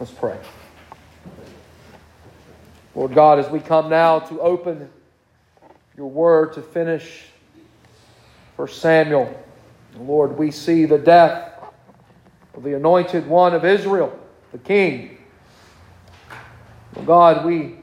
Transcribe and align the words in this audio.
Let's 0.00 0.12
pray. 0.12 0.38
Lord 2.94 3.14
God, 3.14 3.38
as 3.38 3.50
we 3.50 3.60
come 3.60 3.90
now 3.90 4.18
to 4.20 4.40
open 4.40 4.88
your 5.94 6.06
word 6.06 6.54
to 6.54 6.62
finish 6.62 7.26
for 8.56 8.66
Samuel, 8.66 9.38
Lord, 9.98 10.38
we 10.38 10.52
see 10.52 10.86
the 10.86 10.96
death 10.96 11.52
of 12.54 12.62
the 12.62 12.74
anointed 12.74 13.26
one 13.26 13.52
of 13.52 13.66
Israel, 13.66 14.18
the 14.52 14.58
king. 14.58 15.18
Well, 16.94 17.04
God, 17.04 17.44
we 17.44 17.80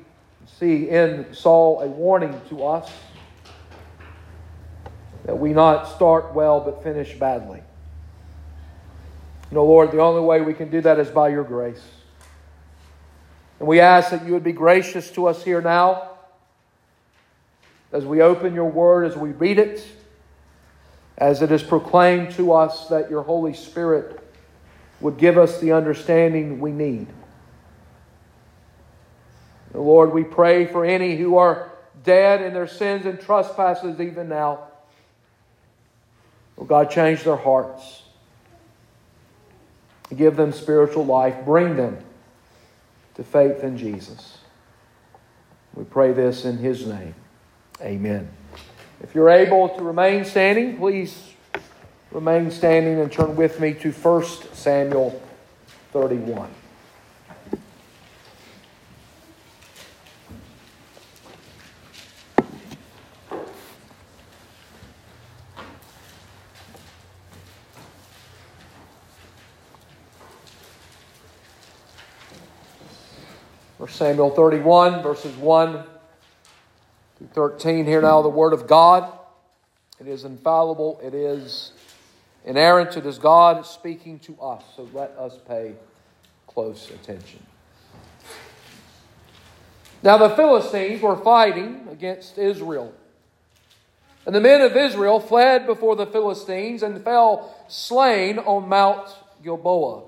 see 0.60 0.90
in 0.90 1.36
Saul 1.36 1.82
a 1.82 1.88
warning 1.88 2.42
to 2.50 2.66
us 2.66 2.92
that 5.26 5.38
we 5.38 5.54
not 5.54 5.88
start 5.96 6.34
well 6.34 6.62
but 6.62 6.82
finish 6.82 7.14
badly. 7.14 7.62
Know, 9.52 9.66
Lord, 9.66 9.92
the 9.92 10.02
only 10.02 10.22
way 10.22 10.42
we 10.42 10.56
can 10.56 10.72
do 10.72 10.82
that 10.82 10.98
is 10.98 11.10
by 11.10 11.30
your 11.30 11.44
grace. 11.44 11.84
And 13.60 13.68
we 13.68 13.80
ask 13.80 14.12
that 14.12 14.26
you 14.26 14.34
would 14.34 14.44
be 14.44 14.52
gracious 14.52 15.10
to 15.12 15.28
us 15.28 15.44
here 15.44 15.62
now 15.62 16.12
as 17.92 18.06
we 18.06 18.22
open 18.22 18.54
your 18.54 18.70
word, 18.70 19.06
as 19.06 19.18
we 19.18 19.30
read 19.30 19.58
it, 19.58 19.86
as 21.18 21.42
it 21.42 21.52
is 21.52 21.64
proclaimed 21.64 22.32
to 22.34 22.54
us 22.54 22.88
that 22.90 23.10
your 23.10 23.24
Holy 23.24 23.54
Spirit 23.54 24.20
would 25.00 25.18
give 25.18 25.38
us 25.38 25.60
the 25.60 25.72
understanding 25.72 26.60
we 26.60 26.72
need. 26.72 27.08
Lord, 29.74 30.12
we 30.12 30.24
pray 30.24 30.66
for 30.66 30.86
any 30.86 31.16
who 31.16 31.38
are 31.38 31.72
dead 32.04 32.42
in 32.42 32.54
their 32.54 32.68
sins 32.68 33.06
and 33.06 33.20
trespasses 33.20 34.00
even 34.00 34.30
now. 34.30 34.68
God, 36.66 36.90
change 36.90 37.24
their 37.24 37.36
hearts. 37.36 38.04
Give 40.16 40.36
them 40.36 40.52
spiritual 40.52 41.06
life. 41.06 41.46
Bring 41.46 41.76
them 41.76 42.00
to 43.18 43.24
faith 43.24 43.64
in 43.64 43.78
Jesus. 43.78 44.38
We 45.74 45.84
pray 45.84 46.14
this 46.14 46.46
in 46.46 46.58
His 46.58 46.88
name. 46.88 47.14
Amen. 47.82 48.30
If 49.02 49.14
you're 49.14 49.30
able 49.30 49.70
to 49.70 49.84
remain 49.84 50.24
standing, 50.24 50.78
please 50.78 51.34
remain 52.12 52.50
standing 52.50 53.00
and 53.00 53.12
turn 53.12 53.36
with 53.36 53.60
me 53.60 53.74
to 53.76 53.92
1 53.92 54.26
Samuel 54.54 55.22
31. 55.92 56.50
Samuel 73.98 74.30
31, 74.30 75.02
verses 75.02 75.36
1 75.38 75.84
through 77.18 77.28
13. 77.34 77.84
Here 77.84 78.00
now 78.00 78.22
the 78.22 78.30
Word 78.30 78.54
of 78.54 78.68
God. 78.68 79.12
It 80.00 80.08
is 80.08 80.24
infallible, 80.24 81.00
it 81.02 81.16
is 81.16 81.72
inerrant, 82.46 82.96
it 82.96 83.08
is 83.08 83.18
God 83.18 83.66
speaking 83.66 84.20
to 84.20 84.40
us. 84.40 84.64
So 84.76 84.88
let 84.94 85.10
us 85.18 85.40
pay 85.48 85.74
close 86.46 86.92
attention. 86.92 87.44
Now 90.04 90.20
the 90.20 90.30
Philistines 90.30 91.02
were 91.02 91.18
fighting 91.18 91.88
against 91.90 92.38
Israel. 92.38 92.94
And 94.28 94.36
the 94.36 94.42
men 94.42 94.62
of 94.62 94.78
Israel 94.78 95.20
fled 95.20 95.66
before 95.66 95.96
the 95.96 96.06
Philistines 96.06 96.84
and 96.84 97.04
fell 97.04 97.66
slain 97.68 98.38
on 98.38 98.70
Mount 98.70 99.10
Gilboa. 99.44 100.07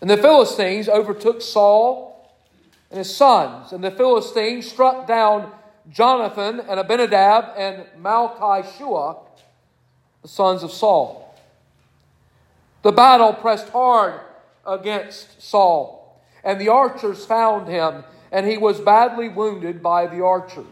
And 0.00 0.10
the 0.10 0.16
Philistines 0.16 0.88
overtook 0.88 1.40
Saul 1.40 2.30
and 2.90 2.98
his 2.98 3.14
sons, 3.14 3.72
and 3.72 3.82
the 3.82 3.90
Philistines 3.90 4.70
struck 4.70 5.06
down 5.06 5.52
Jonathan 5.90 6.60
and 6.60 6.78
Abinadab 6.78 7.54
and 7.56 7.86
Malchishua, 8.00 9.18
the 10.22 10.28
sons 10.28 10.62
of 10.62 10.70
Saul. 10.70 11.34
The 12.82 12.92
battle 12.92 13.32
pressed 13.32 13.70
hard 13.70 14.20
against 14.66 15.42
Saul, 15.42 16.20
and 16.44 16.60
the 16.60 16.68
archers 16.68 17.24
found 17.24 17.68
him, 17.68 18.04
and 18.30 18.46
he 18.46 18.58
was 18.58 18.80
badly 18.80 19.28
wounded 19.28 19.82
by 19.82 20.06
the 20.06 20.22
archers. 20.22 20.66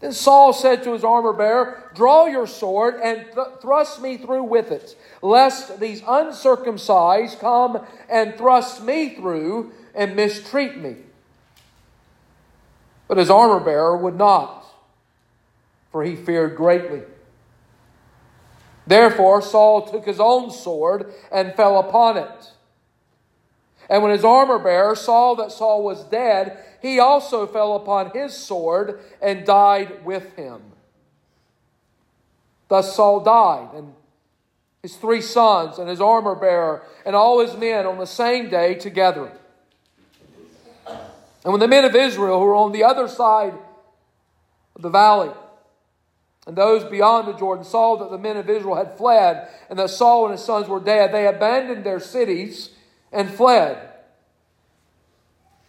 Then 0.00 0.12
Saul 0.12 0.52
said 0.52 0.82
to 0.82 0.92
his 0.92 1.04
armor 1.04 1.32
bearer, 1.32 1.90
Draw 1.94 2.26
your 2.26 2.46
sword 2.46 3.00
and 3.02 3.24
th- 3.34 3.60
thrust 3.62 4.02
me 4.02 4.18
through 4.18 4.44
with 4.44 4.70
it, 4.70 4.96
lest 5.22 5.80
these 5.80 6.02
uncircumcised 6.06 7.38
come 7.38 7.84
and 8.08 8.36
thrust 8.36 8.82
me 8.82 9.14
through 9.14 9.72
and 9.94 10.14
mistreat 10.14 10.76
me. 10.76 10.96
But 13.08 13.16
his 13.16 13.30
armor 13.30 13.60
bearer 13.60 13.96
would 13.96 14.16
not, 14.16 14.66
for 15.90 16.04
he 16.04 16.14
feared 16.14 16.56
greatly. 16.56 17.02
Therefore, 18.86 19.40
Saul 19.40 19.82
took 19.82 20.04
his 20.04 20.20
own 20.20 20.50
sword 20.50 21.12
and 21.32 21.54
fell 21.54 21.78
upon 21.78 22.18
it. 22.18 22.52
And 23.88 24.02
when 24.02 24.12
his 24.12 24.24
armor 24.24 24.58
bearer 24.58 24.96
saw 24.96 25.34
that 25.36 25.52
Saul 25.52 25.82
was 25.82 26.04
dead, 26.04 26.58
he 26.82 26.98
also 26.98 27.46
fell 27.46 27.76
upon 27.76 28.10
his 28.10 28.34
sword 28.34 29.00
and 29.22 29.46
died 29.46 30.04
with 30.04 30.34
him. 30.34 30.60
Thus 32.68 32.96
Saul 32.96 33.20
died, 33.20 33.68
and 33.74 33.94
his 34.82 34.96
three 34.96 35.20
sons, 35.20 35.78
and 35.78 35.88
his 35.88 36.00
armor 36.00 36.34
bearer, 36.34 36.82
and 37.04 37.14
all 37.14 37.40
his 37.40 37.56
men 37.56 37.86
on 37.86 37.98
the 37.98 38.06
same 38.06 38.50
day 38.50 38.74
together. 38.74 39.32
And 40.86 41.52
when 41.52 41.60
the 41.60 41.68
men 41.68 41.84
of 41.84 41.94
Israel, 41.94 42.40
who 42.40 42.46
were 42.46 42.56
on 42.56 42.72
the 42.72 42.82
other 42.82 43.06
side 43.06 43.54
of 44.74 44.82
the 44.82 44.90
valley, 44.90 45.30
and 46.44 46.56
those 46.56 46.84
beyond 46.84 47.28
the 47.28 47.32
Jordan 47.32 47.64
saw 47.64 47.96
that 47.96 48.10
the 48.10 48.18
men 48.18 48.36
of 48.36 48.50
Israel 48.50 48.74
had 48.74 48.96
fled, 48.96 49.48
and 49.70 49.78
that 49.78 49.90
Saul 49.90 50.24
and 50.24 50.32
his 50.32 50.44
sons 50.44 50.68
were 50.68 50.80
dead, 50.80 51.12
they 51.12 51.28
abandoned 51.28 51.84
their 51.84 52.00
cities 52.00 52.70
and 53.12 53.30
fled. 53.30 53.90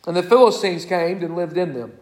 And 0.06 0.16
the 0.16 0.24
Philistines 0.24 0.86
came 0.86 1.22
and 1.24 1.36
lived 1.36 1.58
in 1.58 1.74
them. 1.74 1.94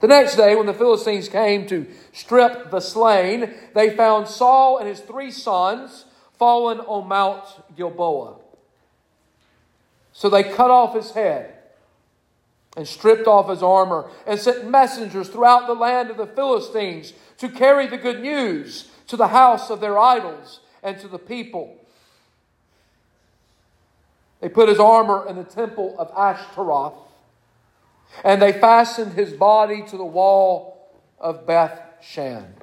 The 0.00 0.08
next 0.08 0.36
day, 0.36 0.54
when 0.54 0.66
the 0.66 0.74
Philistines 0.74 1.28
came 1.28 1.66
to 1.68 1.86
strip 2.12 2.70
the 2.70 2.80
slain, 2.80 3.54
they 3.74 3.96
found 3.96 4.28
Saul 4.28 4.78
and 4.78 4.88
his 4.88 5.00
three 5.00 5.30
sons 5.30 6.04
fallen 6.38 6.80
on 6.80 7.08
Mount 7.08 7.44
Gilboa. 7.76 8.36
So 10.12 10.28
they 10.28 10.42
cut 10.42 10.70
off 10.70 10.94
his 10.94 11.12
head 11.12 11.54
and 12.76 12.86
stripped 12.86 13.26
off 13.26 13.48
his 13.48 13.62
armor 13.62 14.10
and 14.26 14.38
sent 14.38 14.68
messengers 14.68 15.28
throughout 15.28 15.66
the 15.66 15.74
land 15.74 16.10
of 16.10 16.18
the 16.18 16.26
Philistines 16.26 17.14
to 17.38 17.48
carry 17.48 17.86
the 17.86 17.96
good 17.96 18.20
news 18.20 18.90
to 19.08 19.16
the 19.16 19.28
house 19.28 19.70
of 19.70 19.80
their 19.80 19.98
idols 19.98 20.60
and 20.82 20.98
to 21.00 21.08
the 21.08 21.18
people. 21.18 21.76
They 24.46 24.52
put 24.52 24.68
his 24.68 24.78
armor 24.78 25.26
in 25.28 25.34
the 25.34 25.42
temple 25.42 25.96
of 25.98 26.08
Ashtaroth, 26.16 26.94
and 28.22 28.40
they 28.40 28.52
fastened 28.52 29.14
his 29.14 29.32
body 29.32 29.82
to 29.88 29.96
the 29.96 30.04
wall 30.04 30.88
of 31.18 31.48
Beth 31.48 31.82
Shan. 32.00 32.54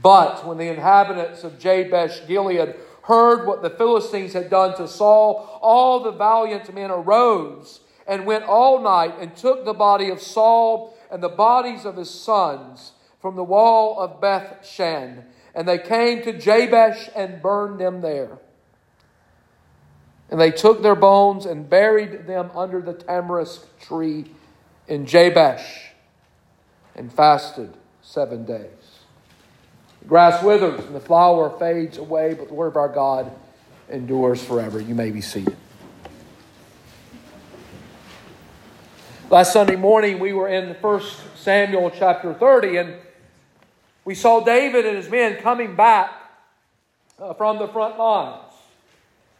But 0.00 0.46
when 0.46 0.56
the 0.56 0.68
inhabitants 0.68 1.44
of 1.44 1.58
Jabesh 1.58 2.26
Gilead 2.26 2.74
heard 3.02 3.46
what 3.46 3.60
the 3.60 3.68
Philistines 3.68 4.32
had 4.32 4.48
done 4.48 4.74
to 4.78 4.88
Saul, 4.88 5.60
all 5.60 6.00
the 6.00 6.10
valiant 6.10 6.72
men 6.72 6.90
arose 6.90 7.80
and 8.08 8.24
went 8.24 8.44
all 8.44 8.80
night 8.80 9.16
and 9.20 9.36
took 9.36 9.66
the 9.66 9.74
body 9.74 10.08
of 10.08 10.22
Saul 10.22 10.96
and 11.10 11.22
the 11.22 11.28
bodies 11.28 11.84
of 11.84 11.98
his 11.98 12.08
sons 12.08 12.92
from 13.20 13.36
the 13.36 13.44
wall 13.44 14.00
of 14.00 14.22
Beth 14.22 14.66
Shan. 14.66 15.26
And 15.54 15.68
they 15.68 15.76
came 15.76 16.22
to 16.22 16.32
Jabesh 16.32 17.10
and 17.14 17.42
burned 17.42 17.78
them 17.78 18.00
there. 18.00 18.38
And 20.30 20.40
they 20.40 20.50
took 20.50 20.82
their 20.82 20.96
bones 20.96 21.46
and 21.46 21.68
buried 21.68 22.26
them 22.26 22.50
under 22.54 22.80
the 22.80 22.94
tamarisk 22.94 23.64
tree 23.80 24.26
in 24.88 25.06
Jabesh 25.06 25.90
and 26.94 27.12
fasted 27.12 27.72
seven 28.02 28.44
days. 28.44 28.70
The 30.02 30.08
grass 30.08 30.42
withers 30.42 30.84
and 30.84 30.94
the 30.94 31.00
flower 31.00 31.50
fades 31.58 31.98
away, 31.98 32.34
but 32.34 32.48
the 32.48 32.54
word 32.54 32.68
of 32.68 32.76
our 32.76 32.88
God 32.88 33.30
endures 33.88 34.42
forever. 34.42 34.80
You 34.80 34.94
may 34.94 35.10
be 35.10 35.20
seated. 35.20 35.56
Last 39.28 39.52
Sunday 39.52 39.74
morning, 39.74 40.20
we 40.20 40.32
were 40.32 40.48
in 40.48 40.74
1 40.74 41.02
Samuel 41.34 41.90
chapter 41.90 42.32
30, 42.32 42.76
and 42.76 42.94
we 44.04 44.14
saw 44.14 44.44
David 44.44 44.86
and 44.86 44.96
his 44.96 45.10
men 45.10 45.42
coming 45.42 45.74
back 45.74 46.12
uh, 47.18 47.34
from 47.34 47.58
the 47.58 47.66
front 47.66 47.98
lines. 47.98 48.45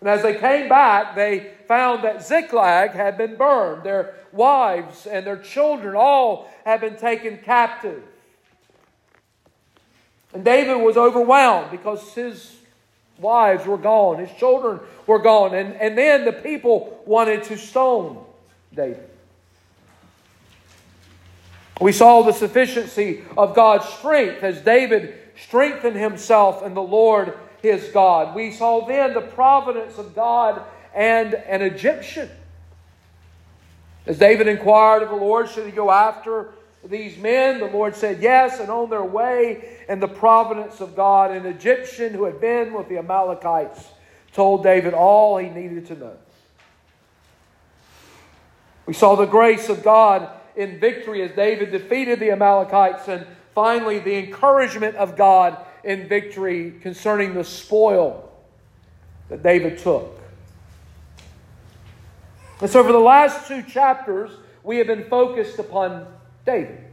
And 0.00 0.08
as 0.08 0.22
they 0.22 0.34
came 0.34 0.68
back, 0.68 1.14
they 1.14 1.52
found 1.66 2.04
that 2.04 2.24
Ziklag 2.24 2.90
had 2.90 3.16
been 3.16 3.36
burned. 3.36 3.82
Their 3.82 4.14
wives 4.32 5.06
and 5.06 5.26
their 5.26 5.38
children 5.38 5.94
all 5.96 6.50
had 6.64 6.80
been 6.80 6.96
taken 6.96 7.38
captive. 7.38 8.02
And 10.34 10.44
David 10.44 10.76
was 10.76 10.96
overwhelmed 10.96 11.70
because 11.70 12.12
his 12.12 12.54
wives 13.18 13.66
were 13.66 13.78
gone, 13.78 14.18
his 14.18 14.32
children 14.38 14.80
were 15.06 15.18
gone, 15.18 15.54
and, 15.54 15.74
and 15.74 15.96
then 15.96 16.24
the 16.26 16.32
people 16.32 17.02
wanted 17.06 17.44
to 17.44 17.56
stone 17.56 18.22
David. 18.74 19.08
We 21.80 21.92
saw 21.92 22.22
the 22.22 22.32
sufficiency 22.32 23.22
of 23.36 23.54
God's 23.54 23.86
strength 23.88 24.42
as 24.42 24.60
David 24.60 25.14
strengthened 25.42 25.96
himself 25.96 26.62
in 26.62 26.74
the 26.74 26.82
Lord 26.82 27.38
his 27.66 27.88
God. 27.90 28.34
We 28.34 28.52
saw 28.52 28.86
then 28.86 29.14
the 29.14 29.20
providence 29.20 29.98
of 29.98 30.14
God 30.14 30.62
and 30.94 31.34
an 31.34 31.62
Egyptian. 31.62 32.30
As 34.06 34.18
David 34.18 34.46
inquired 34.48 35.02
of 35.02 35.10
the 35.10 35.16
Lord, 35.16 35.48
should 35.48 35.66
he 35.66 35.72
go 35.72 35.90
after 35.90 36.50
these 36.84 37.18
men? 37.18 37.58
The 37.58 37.66
Lord 37.66 37.96
said 37.96 38.22
yes, 38.22 38.60
and 38.60 38.70
on 38.70 38.88
their 38.88 39.04
way 39.04 39.78
in 39.88 40.00
the 40.00 40.08
providence 40.08 40.80
of 40.80 40.94
God, 40.94 41.32
an 41.32 41.44
Egyptian 41.44 42.14
who 42.14 42.24
had 42.24 42.40
been 42.40 42.72
with 42.72 42.88
the 42.88 42.98
Amalekites 42.98 43.84
told 44.32 44.62
David 44.62 44.94
all 44.94 45.38
he 45.38 45.48
needed 45.48 45.86
to 45.86 45.96
know. 45.96 46.16
We 48.86 48.94
saw 48.94 49.16
the 49.16 49.26
grace 49.26 49.68
of 49.68 49.82
God 49.82 50.30
in 50.54 50.78
victory 50.78 51.22
as 51.22 51.32
David 51.32 51.72
defeated 51.72 52.20
the 52.20 52.30
Amalekites, 52.30 53.08
and 53.08 53.26
finally 53.54 53.98
the 53.98 54.16
encouragement 54.16 54.94
of 54.96 55.16
God 55.16 55.58
in 55.86 56.08
victory 56.08 56.74
concerning 56.82 57.32
the 57.32 57.44
spoil 57.44 58.30
that 59.28 59.42
David 59.42 59.78
took. 59.78 60.20
And 62.60 62.68
so, 62.68 62.82
for 62.82 62.92
the 62.92 62.98
last 62.98 63.46
two 63.46 63.62
chapters, 63.62 64.30
we 64.62 64.78
have 64.78 64.88
been 64.88 65.04
focused 65.04 65.58
upon 65.58 66.06
David. 66.44 66.84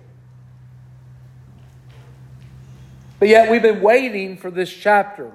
But 3.20 3.30
yet, 3.30 3.50
we've 3.50 3.62
been 3.62 3.82
waiting 3.82 4.38
for 4.38 4.52
this 4.52 4.72
chapter 4.72 5.32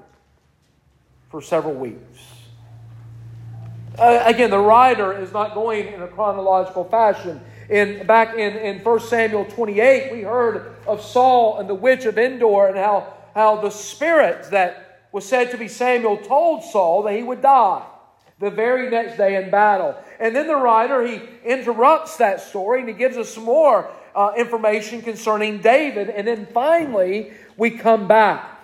for 1.31 1.43
several 1.43 1.75
weeks. 1.75 2.21
Uh, 3.99 4.23
again, 4.25 4.51
the 4.51 4.59
writer 4.59 5.19
is 5.19 5.33
not 5.33 5.55
going 5.55 5.89
in 5.89 6.03
a 6.03 6.07
chronological 6.07 6.85
fashion. 6.85 7.41
In, 7.69 8.07
back 8.07 8.35
in, 8.35 8.57
in 8.57 8.79
1 8.85 9.01
Samuel 9.01 9.45
28, 9.47 10.13
we 10.13 10.23
heard 10.23 10.77
of 10.87 11.03
Saul 11.03 11.59
and 11.59 11.69
the 11.69 11.75
witch 11.75 12.05
of 12.05 12.17
Endor 12.17 12.69
and 12.69 12.77
how, 12.77 13.15
how 13.39 13.55
the 13.55 13.71
spirit 13.71 14.51
that 14.51 15.07
was 15.13 15.25
said 15.25 15.53
to 15.53 15.57
be 15.57 15.69
Samuel 15.69 16.17
told 16.17 16.65
Saul 16.65 17.05
that 17.05 17.15
he 17.15 17.23
would 17.23 17.41
die 17.41 17.87
the 18.41 18.51
very 18.51 18.91
next 18.91 19.17
day 19.17 19.41
in 19.41 19.49
battle. 19.49 19.95
And 20.19 20.35
then 20.35 20.49
the 20.49 20.57
writer, 20.57 21.07
he 21.07 21.23
interrupts 21.45 22.17
that 22.17 22.41
story 22.41 22.81
and 22.81 22.89
he 22.89 22.97
gives 22.97 23.17
us 23.17 23.33
some 23.33 23.45
more 23.45 23.89
uh, 24.13 24.33
information 24.37 25.03
concerning 25.03 25.61
David. 25.61 26.11
And 26.11 26.27
then 26.27 26.47
finally, 26.47 27.31
we 27.57 27.71
come 27.71 28.09
back. 28.09 28.59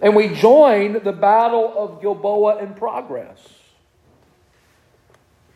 And 0.00 0.16
we 0.16 0.28
join 0.28 1.04
the 1.04 1.12
battle 1.12 1.74
of 1.76 2.00
Gilboa 2.00 2.62
in 2.62 2.72
progress. 2.72 3.38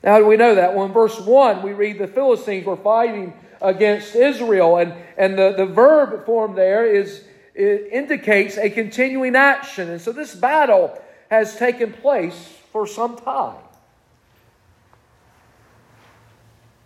Now, 0.03 0.19
do 0.19 0.27
we 0.27 0.37
know 0.37 0.55
that? 0.55 0.75
Well, 0.75 0.85
in 0.85 0.93
verse 0.93 1.19
1, 1.19 1.63
we 1.63 1.73
read 1.73 1.99
the 1.99 2.09
Philistines 2.09 2.67
were 2.67 2.77
fighting 2.77 3.33
against 3.65 4.15
Israel, 4.15 4.77
and, 4.77 4.95
and 5.17 5.37
the, 5.37 5.55
the 5.57 5.67
verb 5.67 6.25
form 6.25 6.55
there 6.55 6.85
is 6.85 7.25
it 7.55 7.89
indicates 7.93 8.59
a 8.59 8.69
continuing 8.69 9.37
action. 9.37 9.91
And 9.91 10.01
so 10.01 10.13
this 10.13 10.35
battle 10.35 11.01
has 11.31 11.57
taken 11.57 11.93
place 11.93 12.53
for 12.73 12.87
some 12.87 13.17
time. 13.17 13.57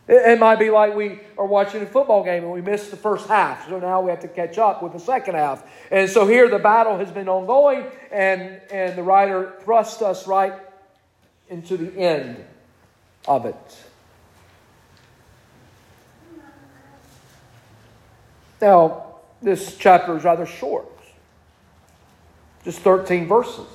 It, 0.06 0.38
might 0.38 0.58
be 0.58 0.70
like 0.70 0.94
we 0.94 1.20
are 1.36 1.44
watching 1.44 1.82
a 1.82 1.86
football 1.86 2.25
game 2.25 2.42
and 2.42 2.52
we 2.52 2.62
missed 2.62 2.90
the 2.90 2.96
first 2.96 3.28
half. 3.28 3.69
So 3.69 3.78
now 3.78 4.00
we 4.00 4.10
have 4.10 4.20
to 4.20 4.28
catch 4.28 4.56
up 4.56 4.82
with 4.82 4.94
the 4.94 4.98
second 4.98 5.34
half. 5.34 5.62
And 5.90 6.08
so 6.08 6.26
here 6.26 6.48
the 6.48 6.58
battle 6.58 6.96
has 6.96 7.10
been 7.10 7.28
ongoing, 7.28 7.84
and, 8.10 8.58
and 8.70 8.96
the 8.96 9.02
writer 9.02 9.54
thrusts 9.60 10.00
us 10.00 10.26
right 10.26 10.54
into 11.50 11.76
the 11.76 11.94
end 11.98 12.42
of 13.26 13.44
it. 13.44 13.76
Now, 18.60 19.05
this 19.40 19.76
chapter 19.76 20.16
is 20.16 20.25
rather 20.25 20.46
short, 20.46 20.87
just 22.64 22.81
13 22.81 23.26
verses. 23.26 23.66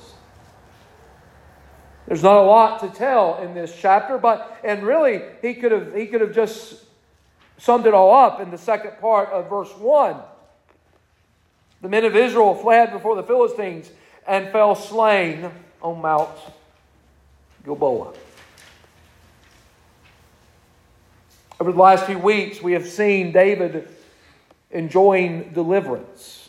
There's 2.06 2.22
not 2.22 2.36
a 2.36 2.42
lot 2.42 2.80
to 2.80 2.88
tell 2.88 3.42
in 3.42 3.54
this 3.54 3.74
chapter, 3.78 4.18
but 4.18 4.58
and 4.62 4.82
really 4.82 5.22
he 5.40 5.54
could 5.54 5.72
have 5.72 5.94
he 5.94 6.06
could 6.06 6.20
have 6.20 6.34
just 6.34 6.84
summed 7.56 7.86
it 7.86 7.94
all 7.94 8.14
up 8.14 8.40
in 8.40 8.50
the 8.50 8.58
second 8.58 8.98
part 9.00 9.30
of 9.30 9.48
verse 9.48 9.70
1. 9.78 10.16
The 11.80 11.88
men 11.88 12.04
of 12.04 12.14
Israel 12.14 12.54
fled 12.54 12.92
before 12.92 13.16
the 13.16 13.22
Philistines 13.22 13.90
and 14.26 14.50
fell 14.52 14.74
slain 14.74 15.50
on 15.82 16.02
Mount 16.02 16.30
Gilboa. 17.64 18.12
Over 21.60 21.72
the 21.72 21.78
last 21.78 22.04
few 22.04 22.18
weeks, 22.18 22.60
we 22.60 22.72
have 22.72 22.86
seen 22.86 23.32
David 23.32 23.88
enjoying 24.70 25.52
deliverance. 25.52 26.48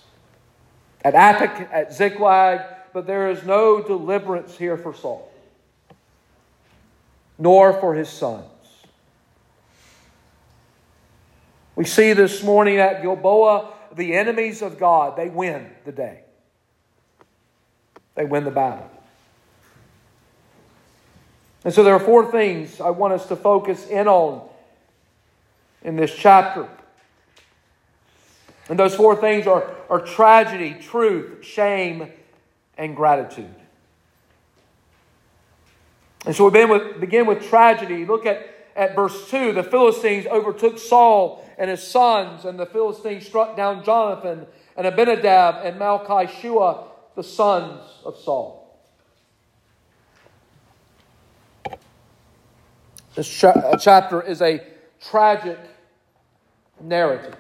At 1.04 1.14
Aphek, 1.14 1.72
at 1.72 1.94
Ziklag, 1.94 2.62
but 2.94 3.06
there 3.06 3.30
is 3.30 3.44
no 3.44 3.82
deliverance 3.82 4.58
here 4.58 4.78
for 4.78 4.94
Saul, 4.94 5.32
nor 7.38 7.74
for 7.74 7.94
his 7.94 8.10
sons. 8.10 8.46
We 11.76 11.84
see 11.84 12.14
this 12.14 12.42
morning 12.42 12.78
at 12.78 13.02
Gilboa, 13.02 13.74
the 13.94 14.14
enemies 14.14 14.62
of 14.62 14.80
God, 14.80 15.18
they 15.18 15.30
win 15.30 15.70
the 15.84 15.92
day. 15.92 16.22
They 18.16 18.26
win 18.26 18.46
the 18.46 18.52
battle. 18.52 18.90
And 21.66 21.74
so 21.74 21.84
there 21.84 21.94
are 21.94 22.00
four 22.00 22.32
things 22.32 22.80
I 22.80 22.92
want 22.92 23.14
us 23.14 23.28
to 23.28 23.36
focus 23.36 23.88
in 23.88 24.08
on 24.08 24.48
in 25.84 25.96
this 25.96 26.14
chapter. 26.16 26.68
And 28.70 28.80
those 28.80 28.96
four 28.96 29.16
things 29.16 29.46
are, 29.48 29.70
are 29.90 30.00
tragedy, 30.00 30.76
truth, 30.80 31.46
shame, 31.46 32.12
and 32.78 32.96
gratitude. 32.96 33.54
And 36.26 36.36
so 36.36 36.46
we 36.46 36.52
begin 36.52 36.70
with, 36.70 37.00
begin 37.00 37.26
with 37.28 37.48
tragedy. 37.48 38.06
Look 38.06 38.26
at, 38.26 38.50
at 38.76 38.96
verse 38.96 39.30
2. 39.30 39.54
The 39.54 39.64
Philistines 39.64 40.26
overtook 40.26 40.80
Saul 40.80 41.48
and 41.58 41.70
his 41.70 41.86
sons, 41.86 42.46
and 42.46 42.60
the 42.60 42.66
Philistines 42.66 43.26
struck 43.26 43.56
down 43.56 43.84
Jonathan 43.84 44.48
and 44.76 44.88
Abinadab 44.88 45.64
and 45.64 45.80
Malchishua, 45.80 46.86
the 47.16 47.24
sons 47.24 47.82
of 48.04 48.18
Saul. 48.18 48.62
This 53.16 53.30
cha- 53.30 53.52
uh, 53.52 53.78
chapter 53.78 54.22
is 54.22 54.42
a 54.42 54.62
tragic 55.00 55.60
narrative. 56.82 57.36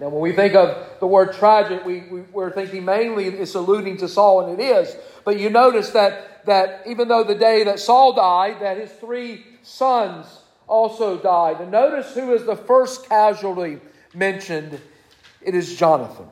Now, 0.00 0.10
when 0.10 0.20
we 0.20 0.32
think 0.32 0.54
of 0.54 1.00
the 1.00 1.06
word 1.06 1.32
tragic, 1.32 1.84
we, 1.84 2.00
we, 2.32 2.42
are 2.42 2.50
thinking 2.50 2.84
mainly 2.84 3.26
it's 3.26 3.54
alluding 3.54 3.96
to 3.98 4.08
Saul, 4.08 4.46
and 4.46 4.60
it 4.60 4.62
is. 4.62 4.96
But 5.24 5.40
you 5.40 5.50
notice 5.50 5.90
that, 5.90 6.46
that 6.46 6.82
even 6.86 7.08
though 7.08 7.24
the 7.24 7.34
day 7.34 7.64
that 7.64 7.80
Saul 7.80 8.12
died, 8.12 8.60
that 8.60 8.76
his 8.76 8.92
three 8.92 9.44
sons 9.62 10.26
also 10.68 11.18
died. 11.18 11.60
And 11.60 11.72
notice 11.72 12.14
who 12.14 12.32
is 12.32 12.44
the 12.44 12.54
first 12.54 13.08
casualty 13.08 13.80
mentioned. 14.14 14.80
It 15.42 15.54
is 15.54 15.76
Jonathan. 15.76 16.26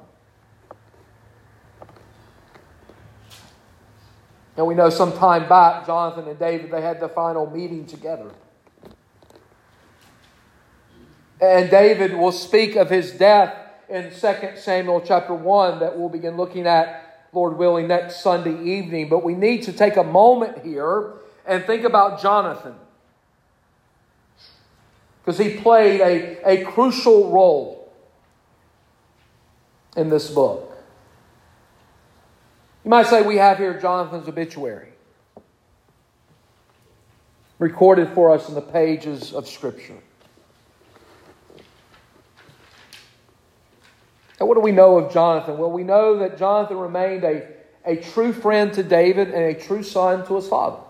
And 4.57 4.67
we 4.67 4.75
know 4.75 4.91
some 4.91 5.13
time 5.13 5.49
back, 5.49 5.87
Jonathan 5.87 6.29
and 6.29 6.39
David, 6.39 6.71
they 6.71 6.81
had 6.81 7.01
the 7.01 7.09
final 7.09 7.51
meeting 7.51 7.85
together. 7.85 8.31
And 11.41 11.71
David 11.71 12.15
will 12.15 12.33
speak 12.33 12.77
of 12.77 12.89
his 12.89 13.13
death 13.13 13.55
in 13.89 14.11
2 14.11 14.57
Samuel 14.57 15.03
chapter 15.05 15.35
1 15.35 15.81
that 15.81 15.99
we'll 15.99 16.09
begin 16.09 16.37
looking 16.37 16.67
at, 16.67 17.29
Lord 17.33 17.59
willing, 17.59 17.89
next 17.89 18.23
Sunday 18.23 18.63
evening. 18.63 19.09
But 19.09 19.23
we 19.23 19.35
need 19.35 19.65
to 19.65 19.73
take 19.73 19.97
a 19.97 20.03
moment 20.03 20.65
here 20.65 21.13
and 21.45 21.65
think 21.65 21.85
about 21.85 22.21
Jonathan. 22.21 22.75
Because 25.25 25.39
he 25.39 25.59
played 25.59 26.01
a, 26.01 26.49
a 26.49 26.65
crucial 26.65 27.31
role 27.31 27.93
in 29.97 30.09
this 30.09 30.31
book. 30.31 30.73
You 32.85 32.91
might 32.91 33.07
say 33.07 33.23
we 33.23 33.37
have 33.37 33.59
here 33.59 33.79
Jonathan's 33.81 34.29
obituary, 34.29 34.91
recorded 37.59 38.11
for 38.11 38.31
us 38.31 38.49
in 38.49 38.55
the 38.55 38.63
pages 38.63 39.33
of 39.33 39.49
Scripture. 39.49 39.99
And 44.39 44.49
what 44.49 44.55
do 44.55 44.61
we 44.61 44.73
know 44.73 44.99
of 44.99 45.13
Jonathan? 45.13 45.59
Well, 45.59 45.71
we 45.71 45.83
know 45.83 46.19
that 46.19 46.39
Jonathan 46.39 46.77
remained 46.77 47.25
a, 47.25 47.49
a 47.85 47.97
true 47.97 48.33
friend 48.33 48.73
to 48.75 48.83
David 48.83 49.29
and 49.29 49.45
a 49.45 49.55
true 49.55 49.83
son 49.83 50.27
to 50.27 50.37
his 50.37 50.49
father. 50.49 50.83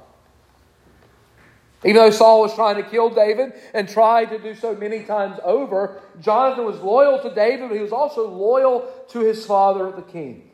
Even 1.85 1.97
though 1.97 2.11
Saul 2.11 2.41
was 2.41 2.55
trying 2.55 2.77
to 2.77 2.83
kill 2.83 3.11
David 3.11 3.53
and 3.73 3.89
tried 3.89 4.31
to 4.31 4.39
do 4.39 4.55
so 4.55 4.75
many 4.75 5.05
times 5.05 5.39
over, 5.45 6.01
Jonathan 6.21 6.65
was 6.65 6.81
loyal 6.81 7.21
to 7.21 7.33
David, 7.33 7.69
but 7.69 7.77
he 7.77 7.83
was 7.83 7.93
also 7.93 8.29
loyal 8.29 8.91
to 9.11 9.21
his 9.21 9.47
father, 9.47 9.93
the 9.93 10.03
king. 10.03 10.51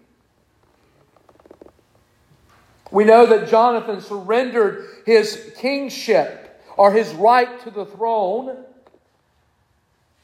We 2.90 3.04
know 3.04 3.24
that 3.24 3.48
Jonathan 3.48 4.02
surrendered 4.02 4.86
his 5.06 5.54
kingship 5.56 6.60
or 6.76 6.92
his 6.92 7.14
right 7.14 7.58
to 7.62 7.70
the 7.70 7.86
throne 7.86 8.64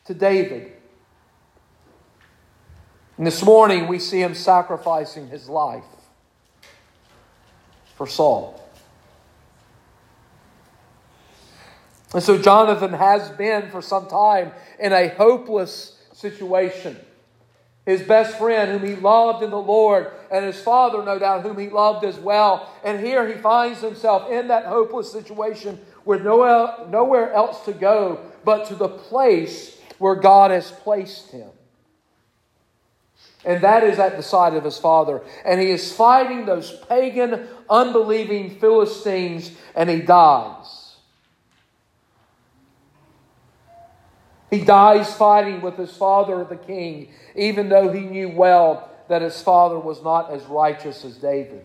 to 0.05 0.15
David. 0.15 0.73
And 3.19 3.27
this 3.27 3.43
morning 3.43 3.89
we 3.89 3.99
see 3.99 4.23
him 4.23 4.35
sacrificing 4.35 5.29
his 5.29 5.49
life 5.49 5.85
for 7.97 8.07
Saul. 8.07 8.65
And 12.15 12.23
so 12.23 12.39
Jonathan 12.39 12.93
has 12.93 13.29
been 13.31 13.71
for 13.71 13.83
some 13.83 14.07
time 14.07 14.53
in 14.79 14.93
a 14.93 15.09
hopeless 15.09 15.99
situation. 16.13 16.97
His 17.85 18.03
best 18.03 18.39
friend, 18.39 18.71
whom 18.71 18.89
he 18.89 18.95
loved 18.95 19.43
in 19.43 19.51
the 19.51 19.57
Lord, 19.57 20.13
and 20.31 20.45
his 20.45 20.61
father, 20.61 21.03
no 21.03 21.19
doubt, 21.19 21.43
whom 21.43 21.59
he 21.59 21.71
loved 21.71 22.05
as 22.05 22.19
well. 22.19 22.73
And 22.85 23.05
here 23.05 23.27
he 23.27 23.35
finds 23.35 23.81
himself 23.81 24.31
in 24.31 24.49
that 24.49 24.67
hopeless 24.67 25.11
situation 25.11 25.81
with 26.05 26.23
nowhere 26.23 27.33
else 27.33 27.65
to 27.65 27.73
go 27.73 28.21
but 28.45 28.69
to 28.69 28.75
the 28.75 28.89
place 28.89 29.77
where 29.99 30.15
God 30.15 30.51
has 30.51 30.71
placed 30.71 31.31
him. 31.31 31.51
And 33.49 33.63
that 33.63 33.83
is 33.83 33.99
at 33.99 34.19
the 34.19 34.23
side 34.23 34.53
of 34.53 34.63
his 34.63 34.77
father. 34.77 35.23
And 35.43 35.59
he 35.59 35.71
is 35.71 35.91
fighting 35.91 36.45
those 36.45 36.71
pagan, 36.87 37.49
unbelieving 37.71 38.61
Philistines, 38.61 39.53
and 39.75 39.89
he 39.89 40.03
dies. 40.03 40.97
He 44.51 44.63
dies 44.63 45.15
fighting 45.15 45.63
with 45.63 45.79
his 45.79 45.97
father, 45.97 46.45
the 46.45 46.57
king, 46.57 47.09
even 47.35 47.71
though 47.71 47.91
he 47.91 48.01
knew 48.01 48.29
well 48.29 48.91
that 49.09 49.23
his 49.23 49.41
father 49.41 49.79
was 49.79 50.03
not 50.03 50.31
as 50.31 50.45
righteous 50.45 51.03
as 51.03 51.17
David. 51.17 51.65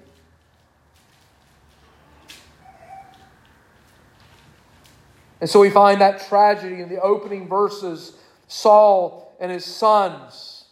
And 5.41 5.49
so 5.49 5.59
we 5.59 5.69
find 5.69 5.99
that 5.99 6.25
tragedy 6.29 6.79
in 6.79 6.87
the 6.87 7.01
opening 7.01 7.49
verses 7.49 8.13
Saul 8.47 9.35
and 9.41 9.51
his 9.51 9.65
sons 9.65 10.62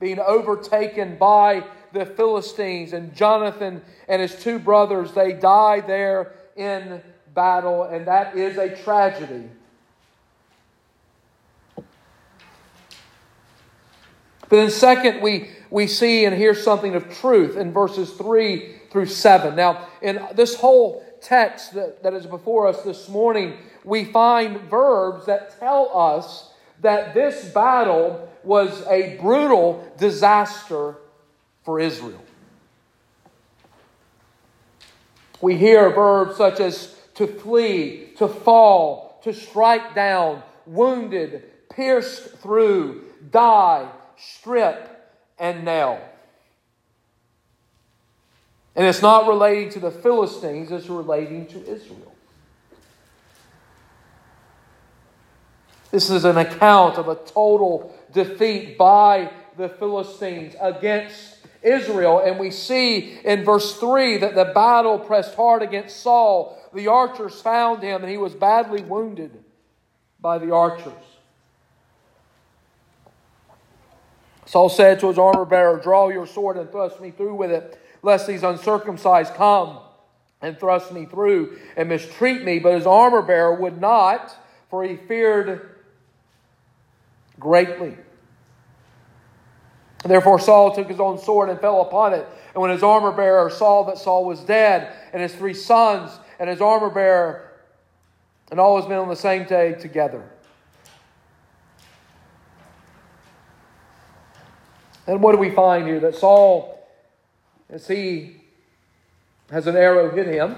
being 0.00 0.18
overtaken 0.18 1.16
by 1.18 1.62
the 1.92 2.06
Philistines, 2.06 2.92
and 2.92 3.14
Jonathan 3.14 3.82
and 4.08 4.22
his 4.22 4.40
two 4.42 4.58
brothers, 4.58 5.12
they 5.12 5.32
die 5.32 5.80
there 5.80 6.32
in 6.56 7.02
battle, 7.34 7.84
and 7.84 8.06
that 8.06 8.36
is 8.36 8.56
a 8.56 8.74
tragedy. 8.82 9.48
But 14.50 14.56
then, 14.56 14.70
second, 14.70 15.20
we, 15.22 15.50
we 15.70 15.86
see 15.86 16.24
and 16.24 16.36
hear 16.36 16.54
something 16.54 16.96
of 16.96 17.08
truth 17.18 17.56
in 17.56 17.72
verses 17.72 18.10
3 18.12 18.74
through 18.90 19.06
7. 19.06 19.54
Now, 19.54 19.86
in 20.02 20.20
this 20.34 20.56
whole 20.56 21.04
text 21.20 21.74
that, 21.74 22.02
that 22.02 22.14
is 22.14 22.26
before 22.26 22.66
us 22.66 22.82
this 22.82 23.08
morning, 23.08 23.58
we 23.84 24.04
find 24.04 24.60
verbs 24.62 25.26
that 25.26 25.58
tell 25.60 25.96
us 25.96 26.50
that 26.80 27.14
this 27.14 27.44
battle 27.50 28.28
was 28.42 28.86
a 28.86 29.16
brutal 29.20 29.92
disaster 29.98 30.96
for 31.64 31.78
Israel. 31.78 32.24
We 35.40 35.56
hear 35.56 35.90
verbs 35.90 36.36
such 36.36 36.60
as 36.60 36.94
to 37.14 37.26
flee, 37.26 38.10
to 38.16 38.28
fall, 38.28 39.20
to 39.24 39.32
strike 39.32 39.94
down, 39.94 40.42
wounded, 40.66 41.44
pierced 41.70 42.36
through, 42.38 43.04
die, 43.30 43.88
strip, 44.16 44.86
and 45.38 45.64
nail. 45.64 46.00
And 48.76 48.86
it's 48.86 49.02
not 49.02 49.26
relating 49.26 49.70
to 49.70 49.80
the 49.80 49.90
Philistines, 49.90 50.70
it's 50.70 50.88
relating 50.88 51.46
to 51.48 51.58
Israel. 51.66 52.09
This 55.90 56.08
is 56.08 56.24
an 56.24 56.38
account 56.38 56.98
of 56.98 57.08
a 57.08 57.16
total 57.16 57.94
defeat 58.12 58.78
by 58.78 59.30
the 59.56 59.68
Philistines 59.68 60.54
against 60.60 61.38
Israel. 61.62 62.20
And 62.20 62.38
we 62.38 62.50
see 62.50 63.18
in 63.24 63.44
verse 63.44 63.78
3 63.78 64.18
that 64.18 64.34
the 64.34 64.46
battle 64.46 64.98
pressed 64.98 65.34
hard 65.34 65.62
against 65.62 66.00
Saul. 66.00 66.56
The 66.72 66.86
archers 66.86 67.40
found 67.40 67.82
him, 67.82 68.02
and 68.02 68.10
he 68.10 68.18
was 68.18 68.34
badly 68.34 68.82
wounded 68.82 69.42
by 70.20 70.38
the 70.38 70.54
archers. 70.54 70.92
Saul 74.46 74.68
said 74.68 75.00
to 75.00 75.08
his 75.08 75.18
armor 75.18 75.44
bearer, 75.44 75.78
Draw 75.78 76.08
your 76.08 76.26
sword 76.26 76.56
and 76.56 76.70
thrust 76.70 77.00
me 77.00 77.10
through 77.10 77.34
with 77.34 77.50
it, 77.50 77.80
lest 78.02 78.26
these 78.26 78.42
uncircumcised 78.42 79.34
come 79.34 79.78
and 80.42 80.58
thrust 80.58 80.92
me 80.92 81.04
through 81.06 81.58
and 81.76 81.88
mistreat 81.88 82.42
me. 82.42 82.58
But 82.58 82.74
his 82.74 82.86
armor 82.86 83.22
bearer 83.22 83.54
would 83.54 83.80
not, 83.80 84.34
for 84.68 84.82
he 84.82 84.96
feared 84.96 85.79
greatly. 87.40 87.96
Therefore, 90.04 90.38
Saul 90.38 90.74
took 90.74 90.88
his 90.88 91.00
own 91.00 91.18
sword 91.18 91.50
and 91.50 91.60
fell 91.60 91.82
upon 91.82 92.14
it. 92.14 92.26
And 92.54 92.62
when 92.62 92.70
his 92.70 92.82
armor 92.82 93.12
bearer 93.12 93.50
saw 93.50 93.84
that 93.84 93.98
Saul 93.98 94.24
was 94.24 94.40
dead, 94.40 94.94
and 95.12 95.20
his 95.20 95.34
three 95.34 95.54
sons, 95.54 96.10
and 96.38 96.48
his 96.48 96.60
armor 96.60 96.90
bearer, 96.90 97.50
and 98.50 98.58
all 98.58 98.80
his 98.80 98.88
men 98.88 98.98
on 98.98 99.08
the 99.08 99.16
same 99.16 99.44
day 99.44 99.74
together. 99.74 100.22
And 105.06 105.22
what 105.22 105.32
do 105.32 105.38
we 105.38 105.50
find 105.50 105.86
here? 105.86 106.00
That 106.00 106.14
Saul, 106.14 106.86
as 107.68 107.86
he 107.88 108.36
has 109.50 109.66
an 109.66 109.76
arrow 109.76 110.10
hit 110.14 110.26
him, 110.26 110.56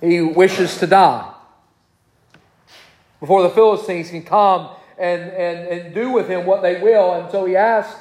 he 0.00 0.20
wishes 0.20 0.78
to 0.78 0.86
die 0.86 1.32
before 3.22 3.44
the 3.44 3.50
Philistines 3.50 4.10
can 4.10 4.24
come 4.24 4.68
and, 4.98 5.22
and, 5.22 5.68
and 5.68 5.94
do 5.94 6.10
with 6.10 6.28
him 6.28 6.44
what 6.44 6.60
they 6.60 6.82
will. 6.82 7.14
And 7.14 7.30
so 7.30 7.44
he 7.44 7.54
asked 7.54 7.96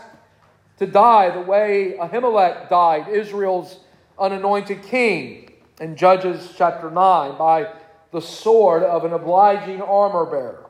to 0.80 0.88
die 0.88 1.30
the 1.30 1.42
way 1.42 1.96
Abimelech 2.00 2.70
died, 2.70 3.08
Israel's 3.08 3.78
unanointed 4.18 4.82
king, 4.82 5.54
in 5.80 5.96
Judges 5.96 6.56
chapter 6.58 6.90
9, 6.90 7.38
by 7.38 7.72
the 8.12 8.20
sword 8.20 8.82
of 8.82 9.06
an 9.06 9.14
obliging 9.14 9.80
armor 9.84 10.26
bearer. 10.26 10.66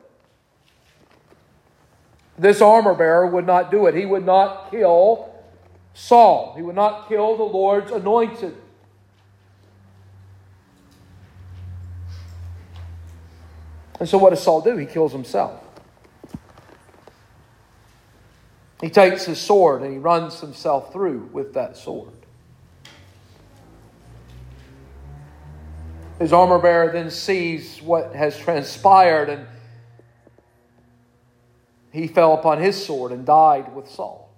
This 2.36 2.60
armor 2.60 2.94
bearer 2.94 3.26
would 3.26 3.46
not 3.46 3.70
do 3.70 3.86
it. 3.86 3.94
He 3.94 4.04
would 4.04 4.26
not 4.26 4.70
kill 4.70 5.34
Saul. 5.94 6.52
He 6.56 6.62
would 6.62 6.76
not 6.76 7.08
kill 7.08 7.38
the 7.38 7.42
Lord's 7.42 7.90
anointed. 7.90 8.54
And 14.02 14.08
so 14.08 14.18
what 14.18 14.30
does 14.30 14.42
Saul 14.42 14.60
do? 14.62 14.76
He 14.76 14.84
kills 14.84 15.12
himself. 15.12 15.62
He 18.80 18.90
takes 18.90 19.24
his 19.24 19.40
sword 19.40 19.82
and 19.82 19.92
he 19.92 19.98
runs 20.00 20.40
himself 20.40 20.92
through 20.92 21.30
with 21.32 21.54
that 21.54 21.76
sword. 21.76 22.10
His 26.18 26.32
armor 26.32 26.58
bearer 26.58 26.90
then 26.90 27.12
sees 27.12 27.80
what 27.80 28.12
has 28.12 28.36
transpired 28.36 29.28
and 29.28 29.46
he 31.92 32.08
fell 32.08 32.34
upon 32.34 32.58
his 32.58 32.84
sword 32.84 33.12
and 33.12 33.24
died 33.24 33.72
with 33.72 33.88
Saul. 33.88 34.28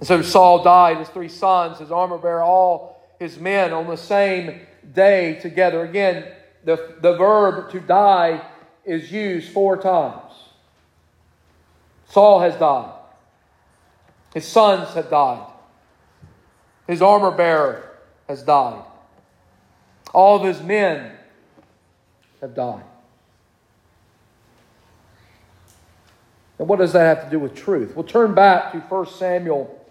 And 0.00 0.06
so 0.06 0.20
Saul 0.20 0.62
died, 0.62 0.98
his 0.98 1.08
three 1.08 1.30
sons, 1.30 1.78
his 1.78 1.90
armor 1.90 2.18
bearer, 2.18 2.42
all 2.42 3.00
his 3.18 3.38
men 3.38 3.72
on 3.72 3.86
the 3.86 3.96
same 3.96 4.60
day 4.92 5.38
together. 5.40 5.82
Again, 5.82 6.32
the, 6.66 6.96
the 7.00 7.16
verb 7.16 7.70
to 7.70 7.80
die 7.80 8.44
is 8.84 9.10
used 9.12 9.52
four 9.52 9.76
times. 9.76 10.32
Saul 12.08 12.40
has 12.40 12.56
died. 12.56 12.92
His 14.34 14.46
sons 14.46 14.92
have 14.94 15.08
died. 15.08 15.46
His 16.88 17.00
armor 17.00 17.30
bearer 17.30 17.88
has 18.28 18.42
died. 18.42 18.82
All 20.12 20.36
of 20.36 20.44
his 20.44 20.60
men 20.60 21.12
have 22.40 22.54
died. 22.54 22.82
And 26.58 26.66
what 26.66 26.80
does 26.80 26.92
that 26.94 27.16
have 27.16 27.24
to 27.26 27.30
do 27.30 27.38
with 27.38 27.54
truth? 27.54 27.94
We'll 27.94 28.04
turn 28.04 28.34
back 28.34 28.72
to 28.72 28.80
1 28.80 29.06
Samuel 29.06 29.86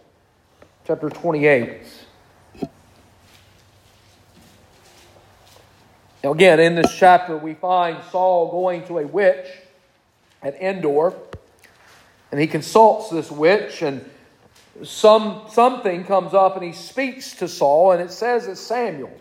chapter 0.85 1.09
28. 1.09 2.04
Now, 6.25 6.31
again, 6.31 6.59
in 6.59 6.73
this 6.73 6.91
chapter, 6.91 7.37
we 7.37 7.53
find 7.53 8.03
Saul 8.05 8.49
going 8.49 8.83
to 8.87 8.97
a 8.97 9.05
witch 9.05 9.45
at 10.41 10.59
Endor, 10.59 11.13
and 12.31 12.41
he 12.41 12.47
consults 12.47 13.11
this 13.11 13.29
witch, 13.29 13.83
and 13.83 14.03
some 14.81 15.43
something 15.51 16.03
comes 16.03 16.33
up, 16.33 16.55
and 16.55 16.65
he 16.65 16.71
speaks 16.71 17.35
to 17.35 17.47
Saul, 17.47 17.91
and 17.91 18.01
it 18.01 18.09
says 18.09 18.47
it's 18.47 18.59
Samuel. 18.59 19.15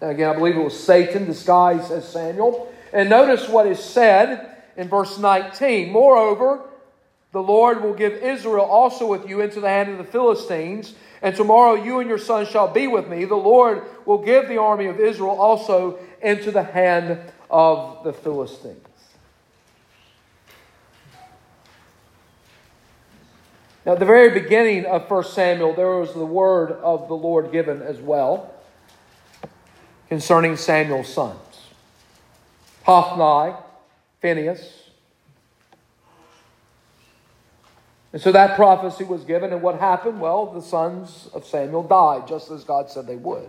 Again, 0.00 0.30
I 0.30 0.34
believe 0.34 0.54
it 0.54 0.62
was 0.62 0.78
Satan 0.78 1.24
disguised 1.24 1.90
as 1.90 2.08
Samuel. 2.08 2.72
And 2.92 3.10
notice 3.10 3.48
what 3.48 3.66
is 3.66 3.82
said 3.82 4.62
in 4.76 4.88
verse 4.88 5.18
19. 5.18 5.90
Moreover, 5.90 6.60
the 7.36 7.42
Lord 7.42 7.82
will 7.82 7.92
give 7.92 8.14
Israel 8.14 8.64
also 8.64 9.06
with 9.06 9.28
you 9.28 9.42
into 9.42 9.60
the 9.60 9.68
hand 9.68 9.90
of 9.90 9.98
the 9.98 10.04
Philistines, 10.04 10.94
and 11.20 11.36
tomorrow 11.36 11.74
you 11.74 12.00
and 12.00 12.08
your 12.08 12.16
sons 12.16 12.48
shall 12.48 12.66
be 12.66 12.86
with 12.86 13.08
me. 13.08 13.26
The 13.26 13.34
Lord 13.34 13.82
will 14.06 14.24
give 14.24 14.48
the 14.48 14.56
army 14.56 14.86
of 14.86 14.98
Israel 14.98 15.38
also 15.38 15.98
into 16.22 16.50
the 16.50 16.62
hand 16.62 17.20
of 17.50 18.04
the 18.04 18.14
Philistines. 18.14 18.78
Now, 23.84 23.92
at 23.92 23.98
the 23.98 24.06
very 24.06 24.30
beginning 24.30 24.86
of 24.86 25.10
1 25.10 25.24
Samuel, 25.24 25.74
there 25.74 25.90
was 25.90 26.14
the 26.14 26.24
word 26.24 26.72
of 26.72 27.06
the 27.06 27.16
Lord 27.16 27.52
given 27.52 27.82
as 27.82 27.98
well 27.98 28.54
concerning 30.08 30.56
Samuel's 30.56 31.12
sons 31.12 31.36
Hophni, 32.84 33.54
Phinehas. 34.22 34.85
And 38.16 38.22
so 38.22 38.32
that 38.32 38.56
prophecy 38.56 39.04
was 39.04 39.24
given, 39.24 39.52
and 39.52 39.60
what 39.60 39.78
happened? 39.78 40.22
Well, 40.22 40.46
the 40.46 40.62
sons 40.62 41.28
of 41.34 41.44
Samuel 41.44 41.82
died, 41.82 42.26
just 42.26 42.50
as 42.50 42.64
God 42.64 42.90
said 42.90 43.06
they 43.06 43.16
would. 43.16 43.46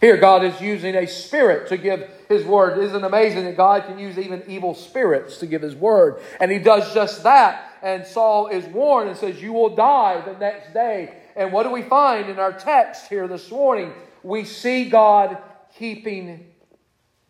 Here, 0.00 0.16
God 0.16 0.42
is 0.42 0.60
using 0.60 0.96
a 0.96 1.06
spirit 1.06 1.68
to 1.68 1.76
give 1.76 2.10
His 2.28 2.44
word. 2.44 2.82
Isn't 2.82 3.04
it 3.04 3.06
amazing 3.06 3.44
that 3.44 3.56
God 3.56 3.86
can 3.86 4.00
use 4.00 4.18
even 4.18 4.42
evil 4.48 4.74
spirits 4.74 5.36
to 5.36 5.46
give 5.46 5.62
His 5.62 5.76
word? 5.76 6.20
And 6.40 6.50
He 6.50 6.58
does 6.58 6.92
just 6.92 7.22
that. 7.22 7.78
And 7.80 8.04
Saul 8.04 8.48
is 8.48 8.64
warned 8.64 9.08
and 9.08 9.16
says, 9.16 9.40
You 9.40 9.52
will 9.52 9.76
die 9.76 10.20
the 10.22 10.36
next 10.36 10.74
day. 10.74 11.14
And 11.36 11.52
what 11.52 11.62
do 11.62 11.70
we 11.70 11.82
find 11.82 12.28
in 12.28 12.40
our 12.40 12.52
text 12.52 13.06
here 13.06 13.28
this 13.28 13.52
morning? 13.52 13.92
We 14.24 14.44
see 14.44 14.90
God 14.90 15.38
keeping 15.76 16.52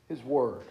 His 0.09 0.23
word. 0.23 0.63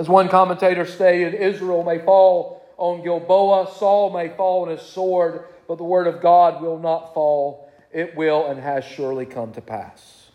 As 0.00 0.08
one 0.08 0.30
commentator 0.30 0.86
stated, 0.86 1.34
Israel 1.34 1.84
may 1.84 1.98
fall 1.98 2.64
on 2.78 3.02
Gilboa, 3.02 3.70
Saul 3.76 4.10
may 4.10 4.30
fall 4.30 4.62
on 4.62 4.70
his 4.70 4.80
sword, 4.80 5.44
but 5.68 5.76
the 5.76 5.84
word 5.84 6.06
of 6.06 6.22
God 6.22 6.62
will 6.62 6.78
not 6.78 7.12
fall. 7.12 7.70
It 7.92 8.16
will 8.16 8.46
and 8.46 8.58
has 8.58 8.82
surely 8.82 9.26
come 9.26 9.52
to 9.52 9.60
pass. 9.60 10.30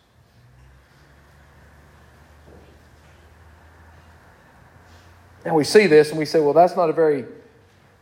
And 5.44 5.52
we 5.52 5.64
see 5.64 5.88
this 5.88 6.10
and 6.10 6.18
we 6.20 6.26
say, 6.26 6.38
well, 6.38 6.52
that's 6.52 6.76
not 6.76 6.88
a 6.88 6.92
very 6.92 7.24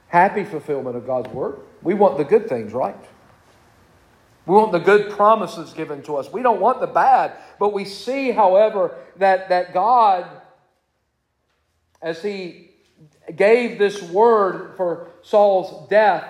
happy 0.09 0.45
fulfillment 0.45 0.97
of 0.97 1.07
God's 1.07 1.31
word. 1.31 1.61
We 1.81 1.95
want 1.95 2.19
the 2.19 2.25
good 2.25 2.47
things, 2.47 2.75
right? 2.75 3.03
We 4.45 4.55
want 4.55 4.73
the 4.73 4.81
good 4.81 5.13
promises 5.13 5.73
given 5.73 6.03
to 6.03 6.17
us. 6.17 6.31
We 6.31 6.43
don't 6.43 6.61
want 6.61 6.81
the 6.81 6.87
bad. 6.87 7.33
But 7.59 7.73
we 7.73 7.87
see, 7.87 8.33
however, 8.33 8.95
that, 9.17 9.49
that 9.49 9.73
God 9.73 10.43
as 12.05 12.23
he 12.23 12.69
gave 13.35 13.79
this 13.79 14.03
word 14.03 14.75
for 14.77 15.09
Saul's 15.23 15.89
death. 15.89 16.29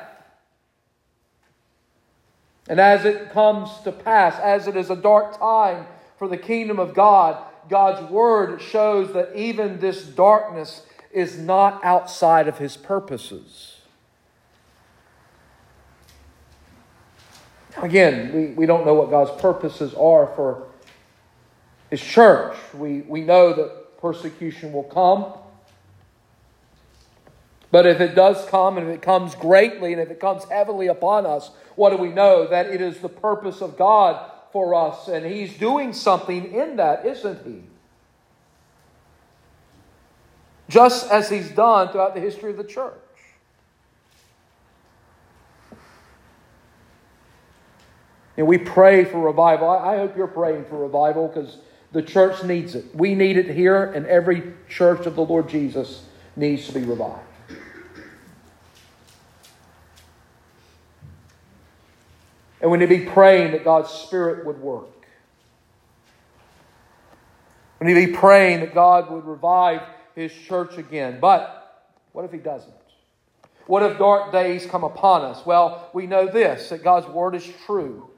And 2.69 2.81
as 2.81 3.05
it 3.05 3.33
comes 3.33 3.71
to 3.83 3.91
pass, 3.91 4.39
as 4.39 4.69
it 4.69 4.77
is 4.77 4.89
a 4.89 4.97
dark 4.97 5.37
time 5.37 5.87
for 6.17 6.29
the 6.29 6.37
kingdom 6.37 6.79
of 6.79 6.95
God, 6.95 7.45
God's 7.69 8.09
word 8.09 8.63
shows 8.63 9.13
that 9.15 9.37
even 9.37 9.81
this 9.81 10.05
darkness 10.05 10.87
is 11.13 11.39
not 11.39 11.85
outside 11.85 12.47
of 12.47 12.59
his 12.59 12.77
purposes. 12.77 13.79
Again, 17.79 18.33
we, 18.33 18.47
we 18.55 18.67
don't 18.67 18.87
know 18.87 18.95
what 18.95 19.11
God's 19.11 19.33
purposes 19.41 19.93
are 19.95 20.29
for 20.37 20.69
his 21.91 22.01
church. 22.01 22.57
We, 22.73 23.01
we 23.01 23.23
know 23.23 23.53
that 23.53 24.01
persecution 24.01 24.73
will 24.73 24.85
come. 24.85 25.33
But 27.75 27.87
if 27.87 28.01
it 28.01 28.15
does 28.15 28.47
come, 28.51 28.79
and 28.79 28.89
if 28.89 28.95
it 28.95 29.03
comes 29.03 29.35
greatly, 29.35 29.93
and 29.93 30.01
if 30.01 30.09
it 30.09 30.21
comes 30.21 30.45
heavily 30.45 30.87
upon 30.87 31.27
us, 31.27 31.51
what 31.75 31.91
do 31.91 31.97
we 31.97 32.11
know? 32.11 32.47
That 32.47 32.67
it 32.67 32.81
is 32.81 32.99
the 32.99 33.09
purpose 33.09 33.61
of 33.61 33.77
God 33.77 34.31
for 34.53 34.77
us, 34.77 35.09
and 35.09 35.27
He's 35.27 35.59
doing 35.59 35.93
something 35.93 36.55
in 36.55 36.77
that, 36.77 37.05
isn't 37.05 37.45
He? 37.45 37.65
Just 40.69 41.11
as 41.11 41.29
He's 41.29 41.51
done 41.51 41.89
throughout 41.89 42.15
the 42.15 42.21
history 42.21 42.53
of 42.53 42.59
the 42.59 42.63
church. 42.63 42.95
And 48.37 48.47
we 48.47 48.57
pray 48.57 49.05
for 49.05 49.19
revival. 49.19 49.69
I 49.69 49.97
hope 49.97 50.17
you're 50.17 50.29
praying 50.29 50.67
for 50.67 50.77
revival 50.77 51.27
because 51.27 51.59
the 51.91 52.03
church 52.03 52.45
needs 52.45 52.77
it. 52.77 52.95
We 52.95 53.17
need 53.17 53.37
it 53.37 53.51
here, 53.51 53.87
and 53.87 54.07
every 54.07 54.53
church 54.69 55.07
of 55.07 55.17
the 55.17 55.25
Lord 55.25 55.49
Jesus 55.49 56.05
needs 56.37 56.69
to 56.69 56.73
be 56.73 56.85
revived. 56.85 57.24
And 62.65 62.71
we 62.71 62.79
need 62.79 62.89
to 62.89 62.99
be 62.99 63.05
praying 63.05 63.53
that 63.53 63.63
God's 63.63 63.91
Spirit 63.91 64.47
would 64.47 64.59
work. 64.59 65.07
We 67.79 67.89
need 67.89 68.01
to 68.01 68.07
be 68.07 68.17
praying 68.17 68.61
that 68.61 68.73
God 68.73 69.11
would 69.11 69.27
revive 69.27 69.83
His 70.15 70.33
church 70.33 70.79
again. 70.79 71.19
But 71.21 71.93
what 72.13 72.25
if 72.25 72.33
He 72.33 72.39
doesn't? 72.39 72.73
What 73.67 73.83
if 73.83 73.99
dark 73.99 74.33
days 74.33 74.65
come 74.65 74.83
upon 74.83 75.27
us? 75.27 75.45
Well, 75.45 75.91
we 75.93 76.07
know 76.07 76.27
this 76.27 76.71
that 76.71 76.83
God's 76.83 77.07
Word 77.07 77.35
is 77.35 77.47
true. 77.67 78.09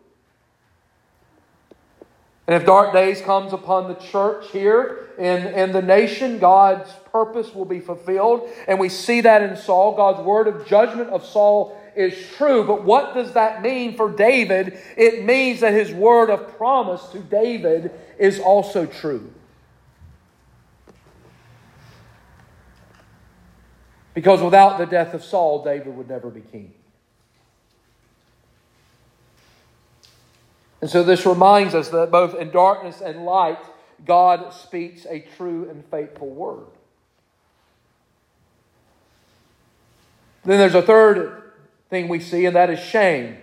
And 2.47 2.55
if 2.55 2.65
dark 2.65 2.93
days 2.93 3.21
comes 3.21 3.53
upon 3.53 3.89
the 3.89 3.95
church 3.95 4.47
here 4.53 5.09
in, 5.19 5.45
in 5.49 5.73
the 5.73 5.83
nation, 5.83 6.39
God's 6.39 6.93
purpose 7.11 7.53
will 7.53 7.65
be 7.65 7.81
fulfilled. 7.81 8.49
And 8.69 8.79
we 8.79 8.91
see 8.91 9.23
that 9.23 9.43
in 9.43 9.57
Saul. 9.57 9.97
God's 9.97 10.21
word 10.21 10.47
of 10.47 10.69
judgment 10.69 11.11
of 11.11 11.27
Saul 11.27 11.77
is 11.97 12.15
true. 12.37 12.65
But 12.65 12.85
what 12.85 13.15
does 13.15 13.33
that 13.33 13.63
mean 13.63 13.97
for 13.97 14.11
David? 14.11 14.79
It 14.97 15.25
means 15.25 15.61
that 15.61 15.73
his 15.73 15.93
word 15.93 16.31
of 16.31 16.57
promise 16.57 17.07
to 17.09 17.19
David 17.19 17.91
is 18.19 18.39
also 18.39 18.87
true. 18.87 19.33
Because 24.15 24.41
without 24.41 24.79
the 24.79 24.87
death 24.87 25.13
of 25.13 25.25
Saul, 25.25 25.63
David 25.65 25.95
would 25.97 26.09
never 26.09 26.31
be 26.31 26.41
king. 26.41 26.73
And 30.81 30.91
so 30.91 31.03
this 31.03 31.27
reminds 31.27 31.75
us 31.75 31.89
that 31.89 32.11
both 32.11 32.35
in 32.35 32.51
darkness 32.51 33.01
and 33.01 33.25
light, 33.25 33.59
God 34.05 34.53
speaks 34.53 35.07
a 35.07 35.25
true 35.37 35.69
and 35.69 35.85
faithful 35.91 36.29
word. 36.29 36.67
Then 40.45 40.59
there's 40.59 40.75
a 40.75 40.83
third 40.83 41.46
thing 41.91 42.09
we 42.09 42.21
see, 42.21 42.47
and 42.47 42.57
that 42.57 42.71
is 42.71 42.81
shame. 42.81 43.37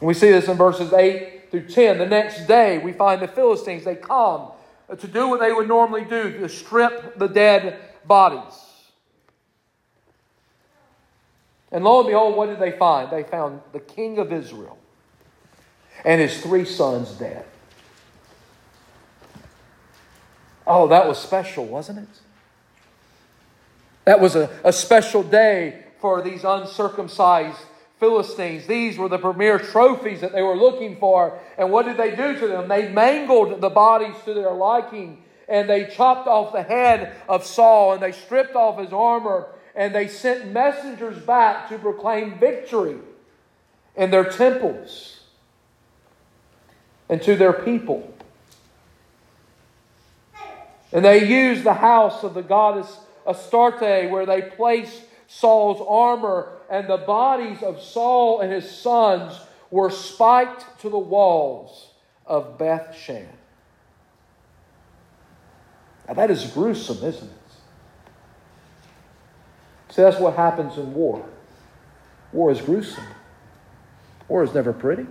We 0.00 0.14
see 0.14 0.30
this 0.30 0.48
in 0.48 0.56
verses 0.56 0.92
8 0.92 1.50
through 1.50 1.68
10. 1.68 1.98
The 1.98 2.06
next 2.06 2.46
day, 2.46 2.78
we 2.78 2.92
find 2.92 3.20
the 3.20 3.28
Philistines, 3.28 3.84
they 3.84 3.96
come 3.96 4.52
to 4.98 5.06
do 5.06 5.28
what 5.28 5.40
they 5.40 5.52
would 5.52 5.68
normally 5.68 6.04
do 6.04 6.38
to 6.38 6.48
strip 6.48 7.18
the 7.18 7.28
dead 7.28 7.78
bodies. 8.06 8.54
And 11.72 11.84
lo 11.84 12.00
and 12.00 12.08
behold, 12.08 12.36
what 12.36 12.46
did 12.46 12.58
they 12.58 12.76
find? 12.76 13.10
They 13.10 13.22
found 13.22 13.60
the 13.72 13.80
king 13.80 14.18
of 14.18 14.32
Israel 14.32 14.78
and 16.04 16.20
his 16.20 16.42
three 16.42 16.64
sons 16.64 17.12
dead. 17.12 17.44
Oh, 20.66 20.88
that 20.88 21.06
was 21.06 21.18
special, 21.18 21.66
wasn't 21.66 22.00
it? 22.00 22.20
That 24.04 24.20
was 24.20 24.36
a, 24.36 24.50
a 24.64 24.72
special 24.72 25.22
day 25.22 25.84
for 26.00 26.22
these 26.22 26.44
uncircumcised 26.44 27.58
Philistines. 27.98 28.66
These 28.66 28.96
were 28.96 29.08
the 29.08 29.18
premier 29.18 29.58
trophies 29.58 30.22
that 30.22 30.32
they 30.32 30.42
were 30.42 30.56
looking 30.56 30.96
for. 30.96 31.38
And 31.58 31.70
what 31.70 31.84
did 31.84 31.98
they 31.98 32.16
do 32.16 32.38
to 32.38 32.48
them? 32.48 32.68
They 32.68 32.88
mangled 32.88 33.60
the 33.60 33.68
bodies 33.68 34.16
to 34.24 34.32
their 34.32 34.52
liking, 34.52 35.22
and 35.48 35.68
they 35.68 35.84
chopped 35.84 36.26
off 36.26 36.52
the 36.52 36.62
head 36.62 37.14
of 37.28 37.44
Saul, 37.44 37.92
and 37.92 38.02
they 38.02 38.12
stripped 38.12 38.56
off 38.56 38.78
his 38.78 38.92
armor, 38.92 39.48
and 39.74 39.94
they 39.94 40.08
sent 40.08 40.50
messengers 40.50 41.18
back 41.18 41.68
to 41.68 41.78
proclaim 41.78 42.38
victory 42.38 42.96
in 43.96 44.10
their 44.10 44.24
temples 44.24 45.20
and 47.10 47.20
to 47.22 47.36
their 47.36 47.52
people. 47.52 48.14
And 50.92 51.04
they 51.04 51.28
used 51.28 51.64
the 51.64 51.74
house 51.74 52.24
of 52.24 52.34
the 52.34 52.42
goddess 52.42 52.96
Astarte, 53.26 54.10
where 54.10 54.26
they 54.26 54.42
placed 54.42 55.02
Saul's 55.26 55.84
armor, 55.88 56.52
and 56.70 56.88
the 56.88 56.96
bodies 56.96 57.62
of 57.62 57.80
Saul 57.80 58.40
and 58.40 58.52
his 58.52 58.70
sons 58.70 59.38
were 59.70 59.90
spiked 59.90 60.80
to 60.80 60.90
the 60.90 60.98
walls 60.98 61.88
of 62.26 62.58
Bethshan. 62.58 63.26
Now 66.08 66.14
that 66.14 66.30
is 66.30 66.44
gruesome, 66.46 67.04
isn't 67.04 67.28
it? 67.28 67.36
See, 69.90 70.02
that's 70.02 70.18
what 70.18 70.34
happens 70.34 70.76
in 70.76 70.94
war. 70.94 71.24
War 72.32 72.50
is 72.50 72.60
gruesome. 72.60 73.04
War 74.28 74.44
is 74.44 74.54
never 74.54 74.72
pretty. 74.72 75.06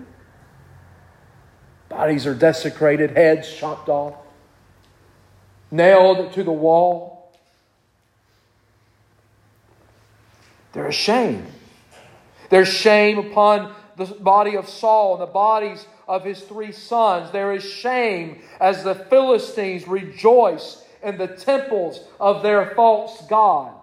Bodies 1.89 2.25
are 2.27 2.35
desecrated, 2.35 3.11
heads 3.11 3.53
chopped 3.53 3.89
off, 3.89 4.15
nailed 5.71 6.33
to 6.33 6.43
the 6.43 6.51
wall. 6.51 7.18
There 10.73 10.87
is 10.87 10.95
shame. 10.95 11.45
There's 12.49 12.67
shame 12.67 13.17
upon 13.17 13.73
the 13.97 14.05
body 14.05 14.55
of 14.55 14.67
Saul 14.67 15.13
and 15.13 15.21
the 15.21 15.31
bodies 15.31 15.85
of 16.07 16.23
his 16.23 16.41
three 16.41 16.71
sons. 16.71 17.31
There 17.31 17.53
is 17.53 17.63
shame 17.63 18.41
as 18.59 18.83
the 18.83 18.95
Philistines 18.95 19.87
rejoice 19.87 20.83
in 21.03 21.17
the 21.17 21.27
temples 21.27 22.01
of 22.19 22.43
their 22.43 22.73
false 22.75 23.21
gods. 23.27 23.79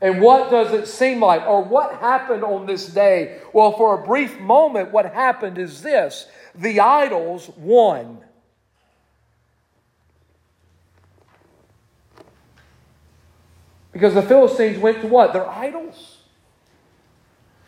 And 0.00 0.20
what 0.20 0.50
does 0.50 0.72
it 0.72 0.86
seem 0.86 1.20
like? 1.20 1.46
Or 1.46 1.64
what 1.64 1.96
happened 1.96 2.44
on 2.44 2.66
this 2.66 2.86
day? 2.86 3.40
Well, 3.52 3.72
for 3.72 4.00
a 4.00 4.06
brief 4.06 4.38
moment, 4.38 4.92
what 4.92 5.12
happened 5.12 5.58
is 5.58 5.82
this 5.82 6.26
the 6.54 6.80
idols 6.80 7.50
won. 7.56 8.18
Because 13.96 14.12
the 14.12 14.20
Philistines 14.20 14.76
went 14.76 15.00
to 15.00 15.06
what? 15.06 15.32
Their 15.32 15.48
idols. 15.48 16.18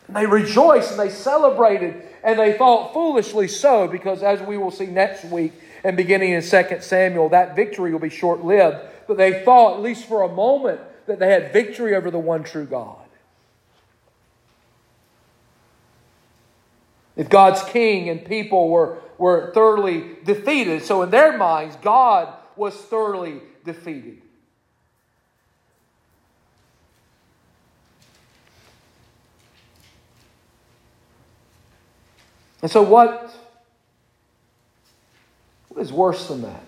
And 0.07 0.15
they 0.15 0.27
rejoiced 0.27 0.91
and 0.91 1.01
they 1.01 1.09
celebrated 1.09 2.03
and 2.23 2.39
they 2.39 2.53
thought 2.53 2.93
foolishly 2.93 3.49
so 3.49 3.89
because 3.89 4.23
as 4.23 4.43
we 4.43 4.59
will 4.59 4.71
see 4.71 4.85
next 4.85 5.25
week 5.25 5.55
and 5.85 5.97
beginning 5.97 6.35
in 6.35 6.43
2 6.43 6.81
Samuel, 6.81 7.31
that 7.31 7.57
victory 7.57 7.93
will 7.93 7.99
be 7.99 8.11
short 8.11 8.45
lived. 8.45 8.77
But 9.07 9.17
they 9.17 9.43
thought, 9.43 9.77
at 9.77 9.83
least 9.83 10.05
for 10.05 10.21
a 10.21 10.29
moment, 10.29 10.83
that 11.07 11.19
they 11.19 11.31
had 11.31 11.51
victory 11.51 11.97
over 11.97 12.11
the 12.11 12.19
one 12.19 12.45
true 12.45 12.67
God. 12.67 13.07
If 17.17 17.31
God's 17.31 17.63
king 17.71 18.11
and 18.11 18.23
people 18.23 18.69
were, 18.69 18.99
were 19.17 19.51
thoroughly 19.55 20.19
defeated, 20.27 20.83
so 20.83 21.01
in 21.01 21.09
their 21.09 21.39
minds, 21.39 21.77
God 21.77 22.35
was 22.55 22.75
thoroughly 22.75 23.41
defeated. 23.65 24.21
And 32.63 32.71
so, 32.71 32.83
what, 32.83 33.33
what 35.69 35.81
is 35.81 35.93
worse 35.93 36.29
than 36.29 36.43
that? 36.43 36.65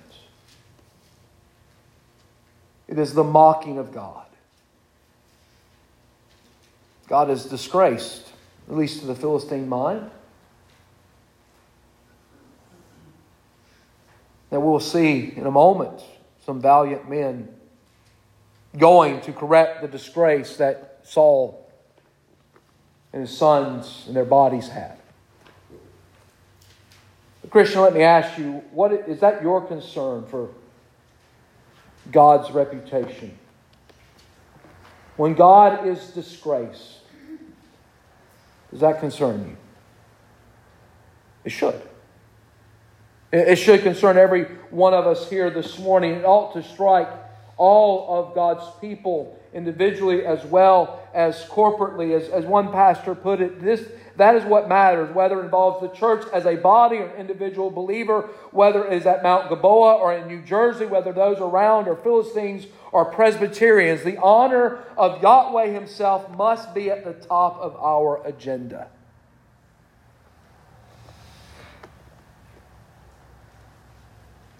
It 2.87 2.98
is 2.98 3.14
the 3.14 3.24
mocking 3.24 3.79
of 3.79 3.92
God. 3.92 4.26
God 7.09 7.29
is 7.29 7.44
disgraced, 7.44 8.33
at 8.68 8.76
least 8.76 9.00
to 9.00 9.07
the 9.07 9.16
Philistine 9.16 9.68
mind. 9.68 10.11
And 14.53 14.62
we'll 14.62 14.81
see 14.81 15.33
in 15.37 15.46
a 15.46 15.50
moment 15.50 16.03
some 16.46 16.61
valiant 16.61 17.09
men 17.09 17.48
going 18.79 19.20
to 19.22 19.33
correct 19.33 19.83
the 19.83 19.88
disgrace 19.88 20.57
that 20.57 21.00
Saul 21.03 21.68
and 23.12 23.22
his 23.22 23.37
sons 23.37 24.05
and 24.07 24.14
their 24.14 24.24
bodies 24.24 24.68
had. 24.68 25.00
Christian, 27.48 27.81
let 27.81 27.94
me 27.94 28.03
ask 28.03 28.38
you, 28.38 28.62
what 28.72 28.92
is 28.92 29.20
that 29.20 29.42
your 29.42 29.62
concern 29.62 30.26
for 30.26 30.50
God's 32.12 32.50
reputation? 32.50 33.38
When 35.16 35.35
God 35.35 35.87
is 35.87 36.11
disgraced, 36.11 36.98
does 38.70 38.81
that 38.81 39.00
concern 39.00 39.48
you? 39.48 39.57
It 41.44 41.50
should. 41.50 41.81
It 43.33 43.57
should 43.57 43.83
concern 43.83 44.16
every 44.16 44.44
one 44.70 44.92
of 44.92 45.07
us 45.07 45.31
here 45.31 45.50
this 45.50 45.79
morning. 45.79 46.14
It 46.14 46.24
ought 46.24 46.53
to 46.55 46.62
strike 46.62 47.09
all 47.57 48.07
of 48.18 48.35
God's 48.35 48.64
people 48.81 49.38
individually 49.53 50.24
as 50.24 50.44
well 50.44 51.00
as 51.14 51.44
corporately. 51.44 52.18
As, 52.18 52.29
as 52.29 52.44
one 52.44 52.72
pastor 52.72 53.14
put 53.14 53.40
it, 53.40 53.61
this, 53.61 53.87
that 54.16 54.35
is 54.35 54.44
what 54.44 54.68
matters, 54.68 55.14
whether 55.14 55.40
it 55.40 55.44
involves 55.44 55.81
the 55.81 55.96
church 55.96 56.25
as 56.33 56.44
a 56.46 56.57
body 56.57 56.99
or 56.99 57.14
individual 57.16 57.70
believer, 57.70 58.29
whether 58.51 58.85
it 58.85 58.92
is 58.92 59.07
at 59.07 59.23
Mount 59.23 59.49
Gilboa 59.49 59.94
or 59.94 60.12
in 60.12 60.27
New 60.27 60.42
Jersey, 60.42 60.87
whether 60.87 61.12
those 61.12 61.38
around 61.38 61.88
are 61.88 61.96
Philistines 61.96 62.66
or 62.92 63.05
Presbyterians. 63.05 64.03
The 64.03 64.18
honor 64.18 64.81
of 64.96 65.23
Yahweh 65.23 65.68
Himself 65.68 66.31
must 66.37 66.75
be 66.75 66.90
at 66.90 67.05
the 67.05 67.14
top 67.14 67.59
of 67.61 67.77
our 67.77 68.25
agenda. 68.27 68.88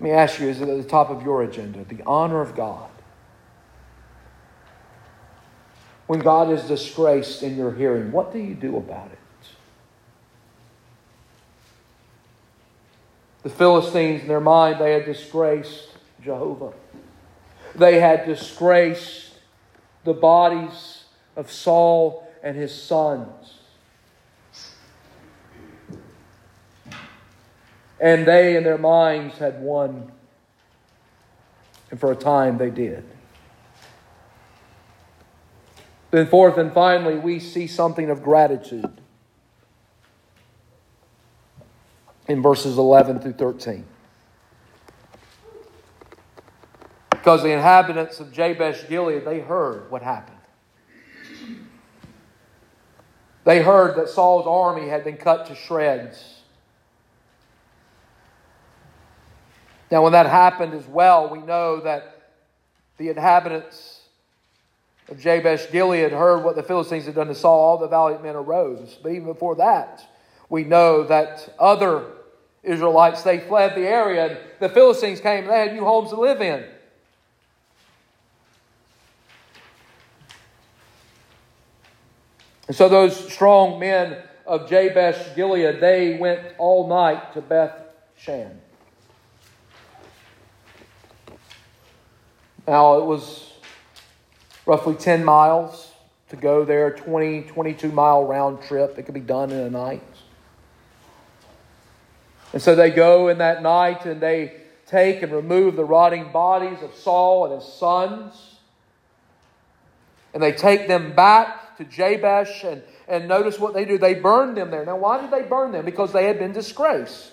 Let 0.00 0.04
me 0.04 0.10
ask 0.12 0.40
you, 0.40 0.48
is 0.48 0.62
it 0.62 0.68
at 0.68 0.82
the 0.82 0.88
top 0.88 1.10
of 1.10 1.22
your 1.22 1.42
agenda? 1.42 1.84
The 1.84 2.02
honor 2.06 2.40
of 2.40 2.56
God. 2.56 2.88
When 6.06 6.20
God 6.20 6.50
is 6.50 6.64
disgraced 6.64 7.42
in 7.42 7.56
your 7.56 7.72
hearing, 7.72 8.10
what 8.10 8.32
do 8.32 8.38
you 8.38 8.54
do 8.54 8.76
about 8.78 9.12
it? 9.12 9.19
The 13.42 13.48
Philistines, 13.48 14.22
in 14.22 14.29
their 14.29 14.40
mind, 14.40 14.81
they 14.81 14.92
had 14.92 15.07
disgraced 15.07 15.88
Jehovah. 16.22 16.72
They 17.74 18.00
had 18.00 18.26
disgraced 18.26 19.33
the 20.05 20.12
bodies 20.12 21.05
of 21.37 21.50
Saul 21.50 22.29
and 22.42 22.57
his 22.57 22.74
sons. 22.74 23.59
And 27.98 28.26
they, 28.26 28.57
in 28.57 28.64
their 28.64 28.79
minds, 28.79 29.38
had 29.38 29.62
won. 29.62 30.11
And 31.90 32.00
for 32.00 32.12
a 32.12 32.16
time, 32.16 32.59
they 32.59 32.70
did. 32.70 33.05
Then, 36.11 36.26
fourth 36.26 36.59
and 36.59 36.72
finally, 36.72 37.16
we 37.16 37.38
see 37.38 37.66
something 37.66 38.11
of 38.11 38.22
gratitude 38.22 39.00
in 42.30 42.40
verses 42.40 42.78
11 42.78 43.18
through 43.18 43.32
13. 43.32 43.84
Because 47.10 47.42
the 47.42 47.50
inhabitants 47.50 48.20
of 48.20 48.30
Jabesh 48.30 48.88
Gilead, 48.88 49.24
they 49.24 49.40
heard 49.40 49.90
what 49.90 50.00
happened. 50.00 50.36
They 53.42 53.62
heard 53.62 53.96
that 53.96 54.08
Saul's 54.08 54.46
army 54.46 54.88
had 54.88 55.02
been 55.02 55.16
cut 55.16 55.46
to 55.46 55.56
shreds. 55.56 56.42
Now, 59.90 60.04
when 60.04 60.12
that 60.12 60.26
happened 60.26 60.74
as 60.74 60.86
well, 60.86 61.28
we 61.30 61.40
know 61.40 61.80
that 61.80 62.30
the 62.96 63.08
inhabitants 63.08 64.02
of 65.08 65.18
Jabesh 65.18 65.72
Gilead 65.72 66.12
heard 66.12 66.44
what 66.44 66.54
the 66.54 66.62
Philistines 66.62 67.06
had 67.06 67.16
done 67.16 67.26
to 67.26 67.34
Saul. 67.34 67.58
All 67.58 67.78
the 67.78 67.88
valiant 67.88 68.22
men 68.22 68.36
arose. 68.36 68.98
But 69.02 69.10
even 69.10 69.24
before 69.24 69.56
that, 69.56 70.06
we 70.48 70.62
know 70.62 71.02
that 71.02 71.52
other 71.58 72.04
Israelites, 72.62 73.22
they 73.22 73.40
fled 73.40 73.74
the 73.74 73.86
area, 73.86 74.26
and 74.28 74.38
the 74.58 74.68
Philistines 74.68 75.20
came 75.20 75.44
and 75.44 75.52
they 75.52 75.58
had 75.58 75.74
new 75.74 75.84
homes 75.84 76.10
to 76.10 76.16
live 76.16 76.40
in. 76.40 76.64
And 82.68 82.76
so 82.76 82.88
those 82.88 83.32
strong 83.32 83.80
men 83.80 84.16
of 84.46 84.68
Jabesh 84.68 85.34
Gilead, 85.34 85.80
they 85.80 86.16
went 86.18 86.40
all 86.58 86.86
night 86.86 87.32
to 87.34 87.40
Beth 87.40 87.72
Shan. 88.16 88.60
Now, 92.68 92.98
it 92.98 93.04
was 93.04 93.52
roughly 94.66 94.94
10 94.94 95.24
miles 95.24 95.90
to 96.28 96.36
go 96.36 96.64
there, 96.64 96.92
20, 96.92 97.42
22 97.42 97.90
mile 97.90 98.24
round 98.24 98.62
trip. 98.62 98.98
It 98.98 99.02
could 99.02 99.14
be 99.14 99.20
done 99.20 99.50
in 99.50 99.58
a 99.58 99.70
night. 99.70 100.02
And 102.52 102.60
so 102.60 102.74
they 102.74 102.90
go 102.90 103.28
in 103.28 103.38
that 103.38 103.62
night 103.62 104.06
and 104.06 104.20
they 104.20 104.60
take 104.86 105.22
and 105.22 105.32
remove 105.32 105.76
the 105.76 105.84
rotting 105.84 106.32
bodies 106.32 106.82
of 106.82 106.94
Saul 106.94 107.46
and 107.46 107.54
his 107.54 107.72
sons. 107.72 108.56
And 110.34 110.42
they 110.42 110.52
take 110.52 110.88
them 110.88 111.14
back 111.14 111.76
to 111.78 111.84
Jabesh 111.84 112.64
and, 112.64 112.82
and 113.08 113.28
notice 113.28 113.58
what 113.58 113.74
they 113.74 113.84
do. 113.84 113.98
They 113.98 114.14
burn 114.14 114.54
them 114.54 114.70
there. 114.70 114.84
Now, 114.84 114.96
why 114.96 115.20
did 115.20 115.30
they 115.30 115.42
burn 115.42 115.72
them? 115.72 115.84
Because 115.84 116.12
they 116.12 116.24
had 116.24 116.38
been 116.38 116.52
disgraced. 116.52 117.32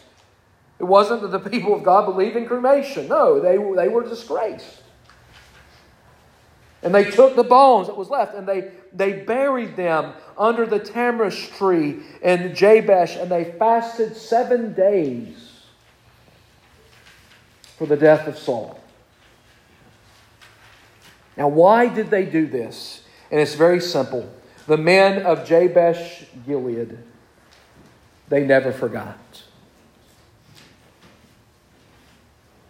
It 0.79 0.83
wasn't 0.83 1.21
that 1.23 1.31
the 1.31 1.49
people 1.49 1.75
of 1.75 1.83
God 1.83 2.05
believed 2.05 2.35
in 2.35 2.45
cremation. 2.45 3.07
No, 3.07 3.39
they, 3.39 3.57
they 3.57 3.87
were 3.87 4.07
disgraced. 4.07 4.83
And 6.87 6.95
they 6.95 7.11
took 7.11 7.35
the 7.35 7.43
bones 7.43 7.87
that 7.87 7.97
was 7.97 8.09
left 8.09 8.33
and 8.33 8.47
they, 8.47 8.71
they 8.93 9.11
buried 9.11 9.75
them 9.75 10.13
under 10.37 10.65
the 10.65 10.79
tamarisk 10.79 11.57
tree 11.57 11.99
in 12.21 12.55
Jabesh 12.55 13.17
and 13.17 13.29
they 13.29 13.43
fasted 13.59 14.15
seven 14.15 14.71
days 14.71 15.65
for 17.77 17.87
the 17.87 17.97
death 17.97 18.25
of 18.25 18.37
Saul. 18.37 18.79
Now, 21.35 21.49
why 21.49 21.89
did 21.89 22.09
they 22.09 22.23
do 22.23 22.47
this? 22.47 23.03
And 23.31 23.41
it's 23.41 23.55
very 23.55 23.81
simple. 23.81 24.33
The 24.65 24.77
men 24.77 25.23
of 25.23 25.45
Jabesh 25.45 26.23
Gilead, 26.45 26.97
they 28.29 28.45
never 28.45 28.71
forgot. 28.71 29.43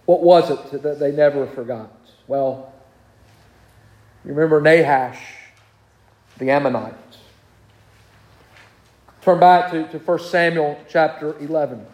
What 0.06 0.24
was 0.24 0.50
it 0.50 0.82
that 0.82 0.98
they 0.98 1.12
never 1.12 1.46
forgot? 1.46 1.92
Well, 2.28 2.74
you 4.28 4.34
remember 4.34 4.60
Nahash, 4.60 5.20
the 6.38 6.52
Ammonite. 6.52 6.94
Turn 9.22 9.40
back 9.40 9.72
to, 9.72 9.88
to 9.88 10.00
1 10.00 10.20
Samuel 10.20 10.78
chapter 10.90 11.38
11. 11.40 11.86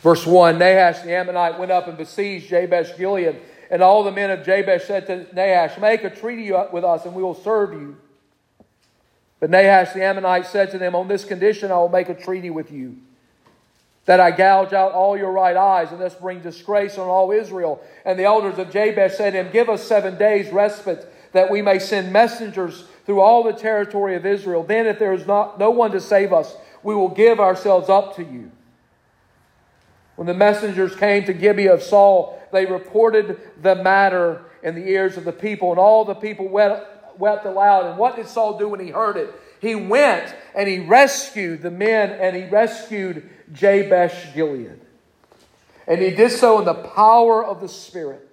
Verse 0.00 0.24
1 0.24 0.58
Nahash 0.58 1.00
the 1.00 1.12
Ammonite 1.12 1.58
went 1.58 1.72
up 1.72 1.88
and 1.88 1.98
besieged 1.98 2.48
Jabesh 2.48 2.96
Gilead. 2.96 3.40
And 3.68 3.82
all 3.82 4.04
the 4.04 4.12
men 4.12 4.30
of 4.30 4.44
Jabesh 4.44 4.84
said 4.84 5.08
to 5.08 5.26
Nahash, 5.34 5.76
Make 5.80 6.04
a 6.04 6.10
treaty 6.10 6.52
with 6.72 6.84
us, 6.84 7.04
and 7.04 7.14
we 7.16 7.22
will 7.24 7.34
serve 7.34 7.72
you. 7.72 7.96
But 9.42 9.50
Nahash 9.50 9.92
the 9.92 10.04
Ammonite 10.04 10.46
said 10.46 10.70
to 10.70 10.78
them, 10.78 10.94
On 10.94 11.08
this 11.08 11.24
condition 11.24 11.72
I 11.72 11.76
will 11.78 11.88
make 11.88 12.08
a 12.08 12.14
treaty 12.14 12.48
with 12.48 12.70
you, 12.70 12.98
that 14.04 14.20
I 14.20 14.30
gouge 14.30 14.72
out 14.72 14.92
all 14.92 15.16
your 15.16 15.32
right 15.32 15.56
eyes, 15.56 15.90
and 15.90 16.00
thus 16.00 16.14
bring 16.14 16.38
disgrace 16.38 16.96
on 16.96 17.08
all 17.08 17.32
Israel. 17.32 17.82
And 18.04 18.16
the 18.16 18.22
elders 18.22 18.56
of 18.60 18.70
Jabesh 18.70 19.16
said 19.16 19.32
to 19.32 19.40
him, 19.40 19.50
Give 19.50 19.68
us 19.68 19.82
seven 19.82 20.16
days' 20.16 20.52
respite, 20.52 21.12
that 21.32 21.50
we 21.50 21.60
may 21.60 21.80
send 21.80 22.12
messengers 22.12 22.84
through 23.04 23.18
all 23.18 23.42
the 23.42 23.52
territory 23.52 24.14
of 24.14 24.24
Israel. 24.24 24.62
Then, 24.62 24.86
if 24.86 25.00
there 25.00 25.12
is 25.12 25.26
not 25.26 25.58
no 25.58 25.70
one 25.70 25.90
to 25.90 26.00
save 26.00 26.32
us, 26.32 26.54
we 26.84 26.94
will 26.94 27.08
give 27.08 27.40
ourselves 27.40 27.88
up 27.88 28.14
to 28.14 28.22
you. 28.22 28.52
When 30.14 30.28
the 30.28 30.34
messengers 30.34 30.94
came 30.94 31.24
to 31.24 31.32
Gibeah 31.32 31.74
of 31.74 31.82
Saul, 31.82 32.40
they 32.52 32.64
reported 32.64 33.40
the 33.60 33.74
matter 33.74 34.44
in 34.62 34.76
the 34.76 34.88
ears 34.88 35.16
of 35.16 35.24
the 35.24 35.32
people, 35.32 35.72
and 35.72 35.80
all 35.80 36.04
the 36.04 36.14
people 36.14 36.46
wept, 36.46 36.91
wept 37.18 37.46
aloud. 37.46 37.86
And 37.86 37.98
what 37.98 38.16
did 38.16 38.26
Saul 38.26 38.58
do 38.58 38.68
when 38.68 38.80
he 38.80 38.88
heard 38.88 39.16
it? 39.16 39.32
He 39.60 39.74
went 39.74 40.34
and 40.54 40.68
he 40.68 40.80
rescued 40.80 41.62
the 41.62 41.70
men 41.70 42.10
and 42.10 42.34
he 42.34 42.44
rescued 42.44 43.28
Jabesh 43.52 44.34
Gilead. 44.34 44.80
And 45.86 46.00
he 46.00 46.10
did 46.10 46.30
so 46.30 46.58
in 46.58 46.64
the 46.64 46.74
power 46.74 47.44
of 47.44 47.60
the 47.60 47.68
Spirit. 47.68 48.28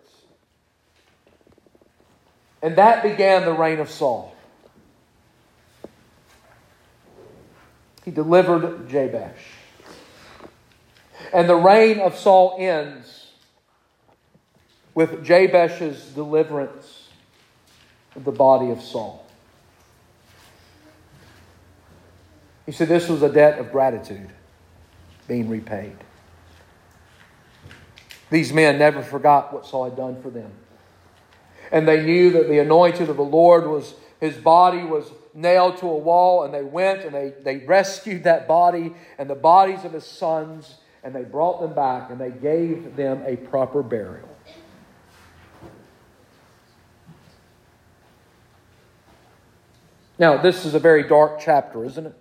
And 2.62 2.76
that 2.76 3.04
began 3.04 3.46
the 3.46 3.54
reign 3.54 3.80
of 3.80 3.90
Saul. 3.90 4.36
He 8.04 8.12
delivered 8.12 8.90
Jabesh. 8.90 9.38
And 11.34 11.48
the 11.48 11.56
reign 11.56 12.00
of 12.00 12.18
Saul 12.18 12.56
ends 12.60 13.32
with 14.96 15.24
Jabesh's 15.24 16.06
deliverance 16.14 16.79
the 18.24 18.32
body 18.32 18.70
of 18.72 18.82
Saul. 18.82 19.26
You 22.66 22.74
see, 22.74 22.86
this 22.86 23.10
was 23.10 23.24
a 23.24 23.32
debt 23.32 23.60
of 23.60 23.72
gratitude 23.72 24.30
being 25.28 25.50
repaid. 25.50 25.96
These 28.30 28.54
men 28.54 28.78
never 28.78 29.02
forgot 29.02 29.52
what 29.54 29.66
Saul 29.66 29.86
had 29.86 29.96
done 29.96 30.22
for 30.22 30.30
them. 30.30 30.52
And 31.72 31.88
they 31.88 32.04
knew 32.04 32.32
that 32.32 32.48
the 32.48 32.60
anointed 32.60 33.10
of 33.10 33.18
the 33.18 33.24
Lord 33.24 33.68
was, 33.68 33.96
his 34.20 34.38
body 34.38 34.84
was 34.84 35.12
nailed 35.34 35.78
to 35.78 35.88
a 35.88 35.98
wall, 35.98 36.44
and 36.44 36.54
they 36.54 36.64
went 36.64 37.04
and 37.04 37.14
they, 37.14 37.34
they 37.42 37.66
rescued 37.66 38.24
that 38.24 38.48
body 38.48 38.94
and 39.18 39.30
the 39.30 39.36
bodies 39.36 39.84
of 39.84 39.94
his 39.94 40.06
sons 40.06 40.76
and 41.04 41.16
they 41.16 41.24
brought 41.24 41.62
them 41.62 41.74
back 41.74 42.10
and 42.10 42.20
they 42.20 42.32
gave 42.32 42.96
them 42.96 43.24
a 43.26 43.36
proper 43.36 43.82
burial. 43.82 44.28
Now, 50.20 50.36
this 50.36 50.66
is 50.66 50.74
a 50.74 50.80
very 50.80 51.08
dark 51.08 51.40
chapter, 51.40 51.86
isn't 51.86 52.08
it? 52.08 52.14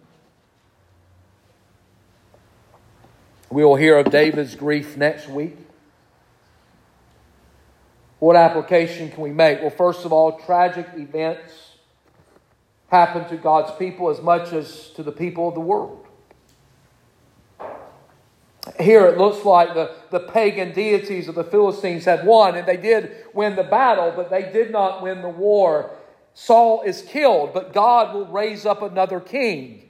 We 3.51 3.65
will 3.65 3.75
hear 3.75 3.99
of 3.99 4.11
David's 4.11 4.55
grief 4.55 4.97
next 4.97 5.29
week. 5.29 5.57
What 8.21 8.37
application 8.37 9.11
can 9.11 9.23
we 9.23 9.31
make? 9.31 9.61
Well, 9.61 9.71
first 9.71 10.05
of 10.05 10.13
all, 10.13 10.39
tragic 10.39 10.87
events 10.97 11.73
happen 12.89 13.29
to 13.31 13.37
God's 13.37 13.77
people 13.79 14.11
as 14.11 14.21
much 14.21 14.53
as 14.53 14.91
to 14.91 15.03
the 15.03 15.13
people 15.13 15.49
of 15.49 15.55
the 15.55 15.61
world. 15.61 16.07
Here 18.79 19.07
it 19.07 19.19
looks 19.19 19.45
like 19.45 19.75
the, 19.75 19.95
the 20.11 20.21
pagan 20.21 20.73
deities 20.73 21.27
of 21.27 21.35
the 21.35 21.45
Philistines 21.45 22.05
had 22.05 22.25
won, 22.25 22.55
and 22.55 22.67
they 22.67 22.77
did 22.77 23.11
win 23.35 23.57
the 23.57 23.65
battle, 23.65 24.13
but 24.15 24.31
they 24.31 24.53
did 24.53 24.71
not 24.71 25.03
win 25.03 25.23
the 25.23 25.29
war. 25.29 25.91
Saul 26.41 26.83
is 26.83 27.03
killed, 27.03 27.53
but 27.53 27.73
God 27.73 28.15
will 28.15 28.27
raise 28.27 28.65
up 28.65 28.81
another 28.81 29.19
king. 29.19 29.83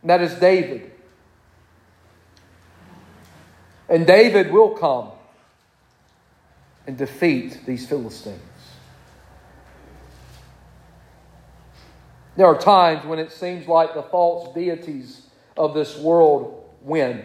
And 0.00 0.10
that 0.10 0.22
is 0.22 0.32
David. 0.34 0.92
And 3.88 4.06
David 4.06 4.52
will 4.52 4.70
come 4.70 5.10
and 6.86 6.96
defeat 6.96 7.66
these 7.66 7.84
Philistines. 7.88 8.38
There 12.36 12.46
are 12.46 12.56
times 12.56 13.04
when 13.04 13.18
it 13.18 13.32
seems 13.32 13.66
like 13.66 13.92
the 13.92 14.04
false 14.04 14.54
deities 14.54 15.26
of 15.56 15.74
this 15.74 15.98
world 15.98 16.64
win. 16.80 17.24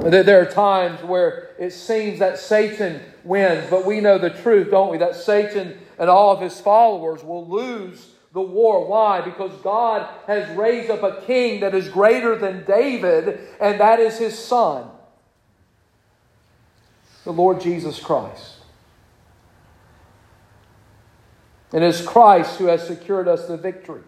There 0.00 0.40
are 0.40 0.46
times 0.46 1.02
where 1.02 1.50
it 1.58 1.72
seems 1.72 2.20
that 2.20 2.38
Satan 2.38 3.00
wins, 3.24 3.68
but 3.68 3.84
we 3.84 4.00
know 4.00 4.18
the 4.18 4.30
truth, 4.30 4.70
don't 4.70 4.90
we? 4.90 4.98
That 4.98 5.16
Satan 5.16 5.78
and 5.98 6.08
all 6.08 6.32
of 6.32 6.40
his 6.40 6.60
followers 6.60 7.22
will 7.24 7.46
lose 7.46 8.14
the 8.32 8.40
war. 8.40 8.86
Why? 8.86 9.20
Because 9.20 9.52
God 9.62 10.08
has 10.26 10.48
raised 10.56 10.90
up 10.90 11.02
a 11.02 11.20
king 11.22 11.60
that 11.60 11.74
is 11.74 11.88
greater 11.88 12.36
than 12.36 12.64
David, 12.64 13.40
and 13.60 13.80
that 13.80 13.98
is 13.98 14.18
his 14.18 14.38
son, 14.38 14.88
the 17.24 17.32
Lord 17.32 17.60
Jesus 17.60 17.98
Christ. 17.98 18.54
It 21.72 21.82
is 21.82 22.00
Christ 22.00 22.56
who 22.58 22.66
has 22.66 22.86
secured 22.86 23.28
us 23.28 23.46
the 23.46 23.56
victory. 23.56 24.02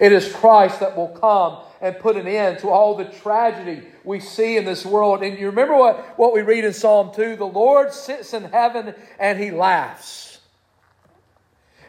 It 0.00 0.12
is 0.12 0.32
Christ 0.32 0.80
that 0.80 0.96
will 0.96 1.08
come 1.08 1.58
and 1.84 1.98
put 1.98 2.16
an 2.16 2.26
end 2.26 2.58
to 2.60 2.70
all 2.70 2.96
the 2.96 3.04
tragedy 3.04 3.82
we 4.04 4.18
see 4.18 4.56
in 4.56 4.64
this 4.64 4.86
world. 4.86 5.22
And 5.22 5.38
you 5.38 5.48
remember 5.48 5.76
what, 5.76 6.18
what 6.18 6.32
we 6.32 6.40
read 6.40 6.64
in 6.64 6.72
Psalm 6.72 7.10
2? 7.14 7.36
The 7.36 7.44
Lord 7.44 7.92
sits 7.92 8.32
in 8.32 8.44
heaven 8.44 8.94
and 9.18 9.38
he 9.38 9.50
laughs. 9.50 10.38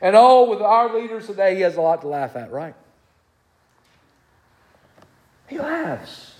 And 0.01 0.17
oh, 0.17 0.49
with 0.49 0.61
our 0.61 0.93
leaders 0.93 1.27
today, 1.27 1.55
he 1.55 1.61
has 1.61 1.77
a 1.77 1.81
lot 1.81 2.01
to 2.01 2.09
laugh 2.09 2.35
at, 2.35 2.51
right? 2.51 2.75
He 5.47 5.59
laughs. 5.59 6.33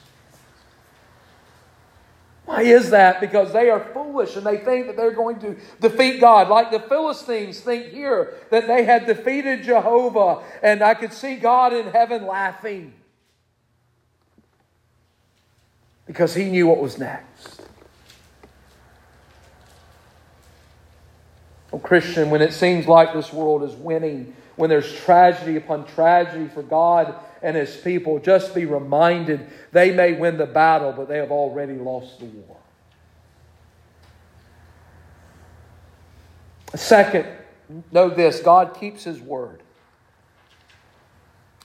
Why 2.43 2.63
is 2.63 2.89
that? 2.89 3.21
Because 3.21 3.53
they 3.53 3.69
are 3.69 3.79
foolish 3.93 4.35
and 4.35 4.45
they 4.45 4.57
think 4.57 4.87
that 4.87 4.97
they're 4.97 5.11
going 5.11 5.39
to 5.39 5.55
defeat 5.79 6.19
God. 6.19 6.49
Like 6.49 6.71
the 6.71 6.81
Philistines 6.81 7.61
think 7.61 7.93
here 7.93 8.33
that 8.51 8.67
they 8.67 8.83
had 8.83 9.05
defeated 9.05 9.63
Jehovah, 9.63 10.43
and 10.61 10.83
I 10.83 10.93
could 10.93 11.13
see 11.13 11.37
God 11.37 11.71
in 11.71 11.87
heaven 11.87 12.27
laughing 12.27 12.93
because 16.05 16.35
he 16.35 16.45
knew 16.45 16.67
what 16.67 16.79
was 16.79 16.97
next. 16.97 17.61
Oh, 21.73 21.79
Christian, 21.79 22.29
when 22.29 22.41
it 22.41 22.53
seems 22.53 22.87
like 22.87 23.13
this 23.13 23.33
world 23.33 23.63
is 23.63 23.73
winning, 23.73 24.35
when 24.55 24.69
there's 24.69 24.93
tragedy 25.01 25.57
upon 25.57 25.85
tragedy 25.87 26.47
for 26.47 26.63
God 26.63 27.15
and 27.41 27.55
his 27.57 27.75
people, 27.75 28.19
just 28.19 28.55
be 28.55 28.65
reminded 28.65 29.47
they 29.71 29.91
may 29.91 30.13
win 30.13 30.37
the 30.37 30.45
battle, 30.45 30.93
but 30.93 31.07
they 31.07 31.17
have 31.17 31.31
already 31.31 31.73
lost 31.73 32.19
the 32.19 32.25
war. 32.25 32.57
Second, 36.75 37.25
know 37.91 38.09
this 38.09 38.39
God 38.39 38.75
keeps 38.79 39.03
his 39.03 39.19
word. 39.19 39.61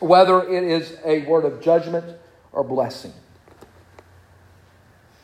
Whether 0.01 0.43
it 0.49 0.65
is 0.65 0.97
a 1.05 1.23
word 1.27 1.45
of 1.45 1.61
judgment 1.61 2.17
or 2.53 2.65
blessing. 2.65 3.13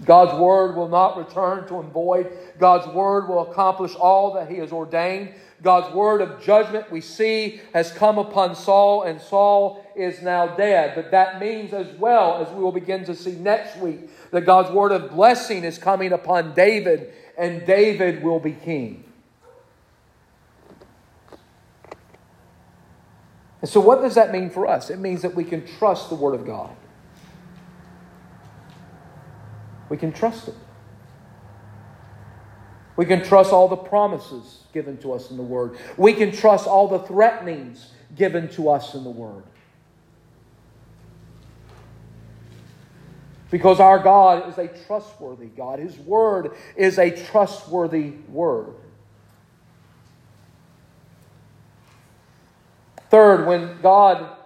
God's 0.04 0.38
word 0.38 0.76
will 0.76 0.88
not 0.88 1.16
return 1.16 1.66
to 1.68 1.80
him 1.80 1.90
void. 1.90 2.30
God's 2.58 2.86
word 2.88 3.28
will 3.28 3.50
accomplish 3.50 3.94
all 3.94 4.34
that 4.34 4.50
he 4.50 4.58
has 4.58 4.70
ordained. 4.70 5.32
God's 5.62 5.94
word 5.94 6.20
of 6.20 6.42
judgment 6.42 6.90
we 6.90 7.00
see 7.00 7.60
has 7.72 7.90
come 7.90 8.18
upon 8.18 8.54
Saul, 8.54 9.04
and 9.04 9.20
Saul 9.20 9.84
is 9.96 10.20
now 10.20 10.48
dead. 10.48 10.94
But 10.94 11.10
that 11.12 11.40
means, 11.40 11.72
as 11.72 11.86
well 11.96 12.44
as 12.44 12.52
we 12.52 12.62
will 12.62 12.72
begin 12.72 13.06
to 13.06 13.14
see 13.14 13.32
next 13.32 13.78
week, 13.78 14.10
that 14.32 14.42
God's 14.42 14.70
word 14.70 14.92
of 14.92 15.10
blessing 15.12 15.64
is 15.64 15.78
coming 15.78 16.12
upon 16.12 16.54
David, 16.54 17.12
and 17.38 17.66
David 17.66 18.22
will 18.22 18.38
be 18.38 18.52
king. 18.52 19.04
And 23.62 23.70
so, 23.70 23.80
what 23.80 24.02
does 24.02 24.14
that 24.14 24.30
mean 24.30 24.50
for 24.50 24.66
us? 24.66 24.90
It 24.90 24.98
means 24.98 25.22
that 25.22 25.34
we 25.34 25.42
can 25.42 25.66
trust 25.66 26.10
the 26.10 26.14
word 26.14 26.34
of 26.34 26.46
God. 26.46 26.76
We 29.88 29.96
can 29.96 30.12
trust 30.12 30.48
it. 30.48 30.54
We 32.96 33.04
can 33.04 33.22
trust 33.22 33.52
all 33.52 33.68
the 33.68 33.76
promises 33.76 34.64
given 34.72 34.96
to 34.98 35.12
us 35.12 35.30
in 35.30 35.36
the 35.36 35.42
Word. 35.42 35.76
We 35.96 36.14
can 36.14 36.32
trust 36.32 36.66
all 36.66 36.88
the 36.88 37.00
threatenings 37.00 37.92
given 38.14 38.48
to 38.50 38.70
us 38.70 38.94
in 38.94 39.04
the 39.04 39.10
Word. 39.10 39.44
Because 43.50 43.80
our 43.80 43.98
God 43.98 44.48
is 44.48 44.58
a 44.58 44.68
trustworthy 44.86 45.46
God. 45.46 45.78
His 45.78 45.96
Word 45.98 46.52
is 46.74 46.98
a 46.98 47.10
trustworthy 47.10 48.14
Word. 48.28 48.74
Third, 53.08 53.46
when 53.46 53.80
God 53.82 54.36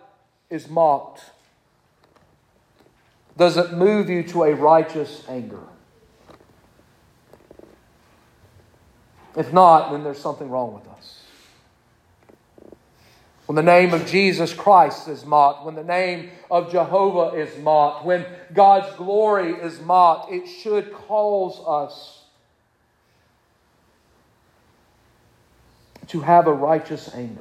is 0.51 0.69
mocked, 0.69 1.23
does 3.41 3.57
it 3.57 3.73
move 3.73 4.11
you 4.11 4.23
to 4.23 4.43
a 4.43 4.55
righteous 4.55 5.25
anger? 5.27 5.63
If 9.35 9.51
not, 9.51 9.93
then 9.93 10.05
there's 10.05 10.19
something 10.19 10.51
wrong 10.51 10.75
with 10.75 10.87
us. 10.89 11.23
When 13.47 13.57
the 13.57 13.63
name 13.63 13.95
of 13.95 14.07
Jesus 14.07 14.53
Christ 14.53 15.09
is 15.09 15.25
mocked, 15.25 15.65
when 15.65 15.75
the 15.75 15.83
name 15.83 16.31
of 16.51 16.71
Jehovah 16.71 17.35
is 17.35 17.57
mocked, 17.63 18.05
when 18.05 18.27
God's 18.53 18.95
glory 18.97 19.53
is 19.53 19.81
mocked, 19.81 20.31
it 20.31 20.47
should 20.47 20.93
cause 20.93 21.63
us 21.67 22.25
to 26.09 26.21
have 26.21 26.47
a 26.47 26.53
righteous 26.53 27.11
anger. 27.15 27.41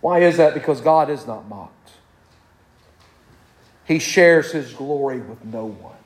Why 0.00 0.20
is 0.20 0.38
that? 0.38 0.54
Because 0.54 0.80
God 0.80 1.10
is 1.10 1.26
not 1.26 1.46
mocked. 1.46 1.79
He 3.90 3.98
shares 3.98 4.52
his 4.52 4.72
glory 4.72 5.18
with 5.18 5.44
no 5.44 5.66
one. 5.66 5.96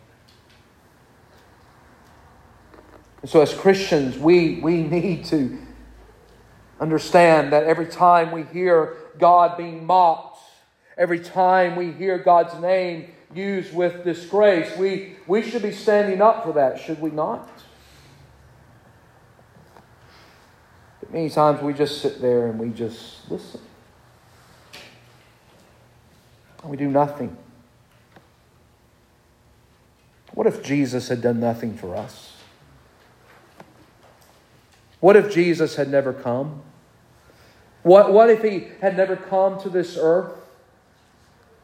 And 3.21 3.31
so, 3.31 3.43
as 3.43 3.53
Christians, 3.53 4.17
we, 4.17 4.59
we 4.61 4.83
need 4.83 5.27
to 5.27 5.59
understand 6.81 7.53
that 7.53 7.65
every 7.65 7.85
time 7.85 8.33
we 8.33 8.45
hear 8.45 8.97
God 9.19 9.59
being 9.59 9.85
mocked, 9.85 10.41
every 10.97 11.21
time 11.21 11.77
we 11.77 11.93
hear 11.93 12.17
God's 12.17 12.59
name 12.59 13.11
used 13.35 13.75
with 13.75 14.03
disgrace, 14.03 14.75
we, 14.79 15.17
we 15.27 15.43
should 15.43 15.61
be 15.61 15.73
standing 15.73 16.23
up 16.23 16.43
for 16.43 16.55
that, 16.55 16.81
should 16.81 17.03
we 17.03 17.11
not? 17.11 17.47
But 21.01 21.13
many 21.13 21.29
times 21.29 21.61
we 21.61 21.75
just 21.75 22.01
sit 22.01 22.23
there 22.23 22.47
and 22.47 22.59
we 22.59 22.71
just 22.71 23.31
listen. 23.31 23.61
We 26.65 26.79
do 26.79 26.89
nothing. 26.89 27.44
What 30.35 30.49
if 30.49 30.63
Jesus 30.63 31.09
had 31.09 31.23
done 31.23 31.39
nothing 31.39 31.77
for 31.77 31.95
us? 31.95 32.33
What 34.99 35.17
if 35.17 35.33
Jesus 35.33 35.77
had 35.77 35.89
never 35.89 36.13
come? 36.13 36.63
What, 37.83 38.13
what 38.13 38.31
if 38.31 38.43
he 38.43 38.69
had 38.81 38.97
never 38.97 39.17
come 39.17 39.61
to 39.61 39.69
this 39.69 39.97
earth 40.01 40.33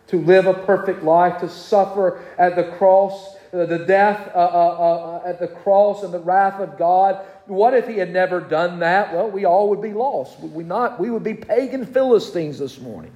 to 0.09 0.21
live 0.21 0.47
a 0.47 0.55
perfect 0.55 1.03
life, 1.03 1.41
to 1.41 1.49
suffer 1.49 2.23
at 2.39 2.55
the 2.55 2.65
cross, 2.77 3.37
uh, 3.53 3.65
the 3.67 3.79
death 3.79 4.31
uh, 4.35 4.39
uh, 4.39 5.21
uh, 5.25 5.29
at 5.29 5.41
the 5.41 5.49
cross 5.49 6.05
and 6.05 6.15
the 6.15 6.21
wrath 6.21 6.61
of 6.61 6.79
God? 6.79 7.25
What 7.47 7.75
if 7.75 7.89
he 7.89 7.97
had 7.97 8.13
never 8.13 8.41
done 8.41 8.81
that? 8.81 9.13
Well, 9.13 9.31
we 9.31 9.47
all 9.47 9.71
would 9.71 9.83
be 9.83 9.95
lost, 9.95 10.39
would 10.41 10.55
we 10.55 10.63
not? 10.63 11.01
We 11.01 11.11
would 11.11 11.25
be 11.25 11.35
pagan 11.35 11.87
Philistines 11.87 12.59
this 12.59 12.79
morning 12.79 13.13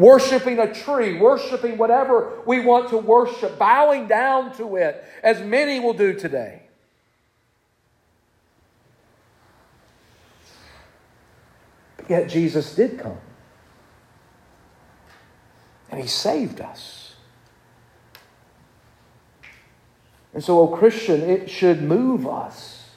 worshiping 0.00 0.58
a 0.58 0.72
tree, 0.72 1.18
worshiping 1.18 1.76
whatever 1.76 2.40
we 2.46 2.60
want 2.60 2.88
to 2.88 2.96
worship, 2.96 3.58
bowing 3.58 4.08
down 4.08 4.56
to 4.56 4.76
it, 4.76 5.04
as 5.22 5.40
many 5.42 5.78
will 5.78 5.92
do 5.92 6.14
today. 6.14 6.62
But 11.98 12.10
yet 12.10 12.28
Jesus 12.28 12.74
did 12.74 12.98
come. 12.98 13.18
And 15.90 16.00
he 16.00 16.06
saved 16.06 16.60
us. 16.60 17.14
And 20.32 20.42
so, 20.42 20.60
O 20.60 20.68
Christian, 20.68 21.22
it 21.22 21.50
should 21.50 21.82
move 21.82 22.26
us 22.26 22.88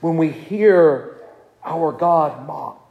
when 0.00 0.16
we 0.16 0.30
hear 0.30 1.16
our 1.64 1.90
God 1.92 2.46
mocked 2.46 2.87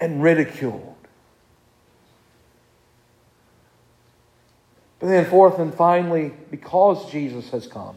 and 0.00 0.22
ridiculed. 0.22 0.94
But 4.98 5.08
then, 5.08 5.24
fourth 5.26 5.58
and 5.58 5.72
finally, 5.72 6.32
because 6.50 7.10
Jesus 7.10 7.50
has 7.50 7.66
come, 7.66 7.96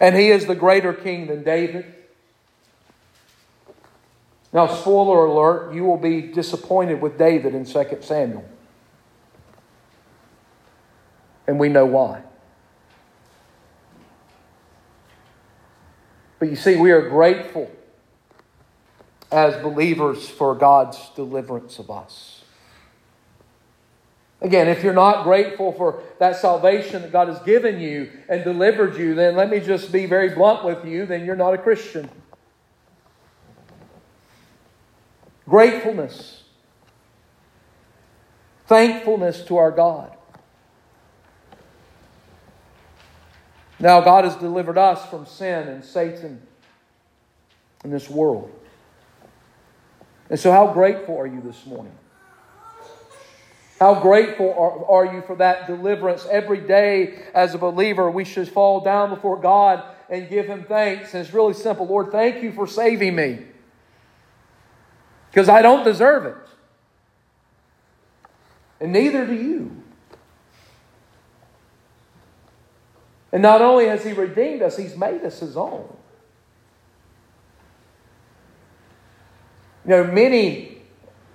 and 0.00 0.14
he 0.14 0.30
is 0.30 0.46
the 0.46 0.54
greater 0.54 0.92
king 0.92 1.26
than 1.26 1.42
David. 1.42 1.86
Now, 4.52 4.66
spoiler 4.66 5.26
alert, 5.26 5.74
you 5.74 5.84
will 5.84 5.96
be 5.96 6.20
disappointed 6.22 7.00
with 7.00 7.16
David 7.16 7.54
in 7.54 7.64
2 7.64 7.98
Samuel. 8.00 8.44
And 11.46 11.58
we 11.58 11.68
know 11.68 11.86
why. 11.86 12.22
But 16.38 16.48
you 16.50 16.56
see, 16.56 16.76
we 16.76 16.90
are 16.90 17.08
grateful 17.08 17.70
as 19.30 19.60
believers 19.62 20.28
for 20.28 20.54
God's 20.54 20.98
deliverance 21.14 21.78
of 21.78 21.90
us. 21.90 22.42
Again, 24.42 24.68
if 24.68 24.82
you're 24.82 24.94
not 24.94 25.24
grateful 25.24 25.72
for 25.72 26.02
that 26.18 26.36
salvation 26.36 27.02
that 27.02 27.12
God 27.12 27.28
has 27.28 27.38
given 27.40 27.78
you 27.78 28.10
and 28.28 28.42
delivered 28.42 28.96
you, 28.96 29.14
then 29.14 29.36
let 29.36 29.50
me 29.50 29.60
just 29.60 29.92
be 29.92 30.06
very 30.06 30.30
blunt 30.30 30.64
with 30.64 30.84
you, 30.84 31.04
then 31.04 31.26
you're 31.26 31.36
not 31.36 31.52
a 31.52 31.58
Christian. 31.58 32.08
Gratefulness, 35.46 36.44
thankfulness 38.66 39.42
to 39.44 39.56
our 39.58 39.70
God. 39.70 40.16
Now, 43.78 44.00
God 44.00 44.24
has 44.24 44.36
delivered 44.36 44.78
us 44.78 45.04
from 45.06 45.26
sin 45.26 45.68
and 45.68 45.84
Satan 45.84 46.40
in 47.82 47.90
this 47.90 48.08
world. 48.08 48.59
And 50.30 50.38
so, 50.38 50.52
how 50.52 50.72
grateful 50.72 51.18
are 51.18 51.26
you 51.26 51.40
this 51.40 51.66
morning? 51.66 51.92
How 53.80 54.00
grateful 54.00 54.54
are, 54.54 55.06
are 55.08 55.14
you 55.14 55.22
for 55.22 55.34
that 55.36 55.66
deliverance? 55.66 56.26
Every 56.30 56.60
day, 56.60 57.24
as 57.34 57.54
a 57.54 57.58
believer, 57.58 58.10
we 58.10 58.24
should 58.24 58.48
fall 58.48 58.80
down 58.80 59.10
before 59.10 59.40
God 59.40 59.82
and 60.08 60.28
give 60.28 60.46
Him 60.46 60.64
thanks. 60.64 61.14
And 61.14 61.24
it's 61.24 61.34
really 61.34 61.54
simple 61.54 61.86
Lord, 61.86 62.12
thank 62.12 62.42
you 62.42 62.52
for 62.52 62.66
saving 62.66 63.16
me. 63.16 63.40
Because 65.30 65.48
I 65.48 65.62
don't 65.62 65.84
deserve 65.84 66.26
it. 66.26 66.36
And 68.80 68.92
neither 68.92 69.26
do 69.26 69.34
you. 69.34 69.82
And 73.32 73.42
not 73.42 73.62
only 73.62 73.86
has 73.86 74.04
He 74.04 74.12
redeemed 74.12 74.62
us, 74.62 74.76
He's 74.76 74.96
made 74.96 75.22
us 75.22 75.40
His 75.40 75.56
own. 75.56 75.96
You 79.90 79.96
know, 79.96 80.04
many, 80.04 80.82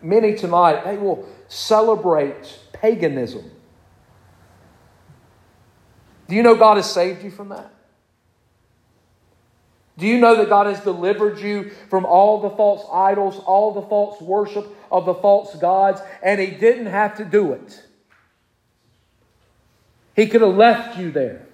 many 0.02 0.34
tonight, 0.34 0.86
they 0.86 0.96
will 0.96 1.28
celebrate 1.50 2.58
paganism. 2.72 3.52
Do 6.30 6.36
you 6.36 6.42
know 6.42 6.56
God 6.56 6.78
has 6.78 6.90
saved 6.90 7.22
you 7.22 7.32
from 7.32 7.50
that? 7.50 7.70
Do 9.98 10.08
you 10.08 10.20
know 10.20 10.38
that 10.38 10.48
God 10.48 10.68
has 10.68 10.80
delivered 10.80 11.38
you 11.40 11.72
from 11.90 12.06
all 12.06 12.40
the 12.40 12.50
false 12.52 12.88
idols, 12.94 13.38
all 13.40 13.74
the 13.74 13.82
false 13.82 14.22
worship 14.22 14.66
of 14.90 15.06
the 15.06 15.16
false 15.16 15.54
gods, 15.58 16.00
and 16.24 16.40
He 16.40 16.48
didn't 16.48 16.86
have 16.86 17.18
to 17.18 17.26
do 17.26 17.52
it? 17.52 17.84
He 20.16 20.28
could 20.28 20.40
have 20.40 20.56
left 20.56 20.98
you 20.98 21.12
there. 21.12 21.45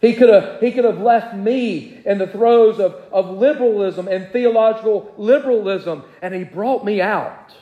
He 0.00 0.12
could 0.14 0.28
have, 0.28 0.60
he 0.60 0.72
could 0.72 0.84
have 0.84 1.00
left 1.00 1.34
me 1.34 2.02
in 2.04 2.18
the 2.18 2.26
throes 2.26 2.78
of, 2.78 2.94
of 3.12 3.30
liberalism 3.30 4.08
and 4.08 4.30
theological 4.30 5.12
liberalism, 5.16 6.04
and 6.20 6.34
he 6.34 6.44
brought 6.44 6.84
me 6.84 7.00
out. 7.00 7.54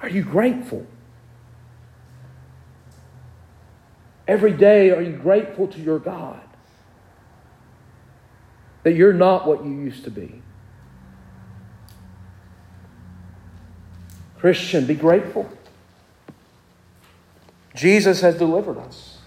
Are 0.00 0.08
you 0.08 0.24
grateful? 0.24 0.84
Every 4.26 4.52
day, 4.52 4.90
are 4.90 5.00
you 5.00 5.16
grateful 5.16 5.68
to 5.68 5.80
your 5.80 6.00
God 6.00 6.40
that 8.82 8.94
you're 8.94 9.12
not 9.12 9.46
what 9.46 9.64
you 9.64 9.70
used 9.70 10.04
to 10.04 10.10
be? 10.10 10.42
Christian, 14.38 14.86
be 14.86 14.94
grateful. 14.96 15.48
Jesus 17.74 18.20
has 18.20 18.36
delivered 18.36 18.78
us. 18.78 19.18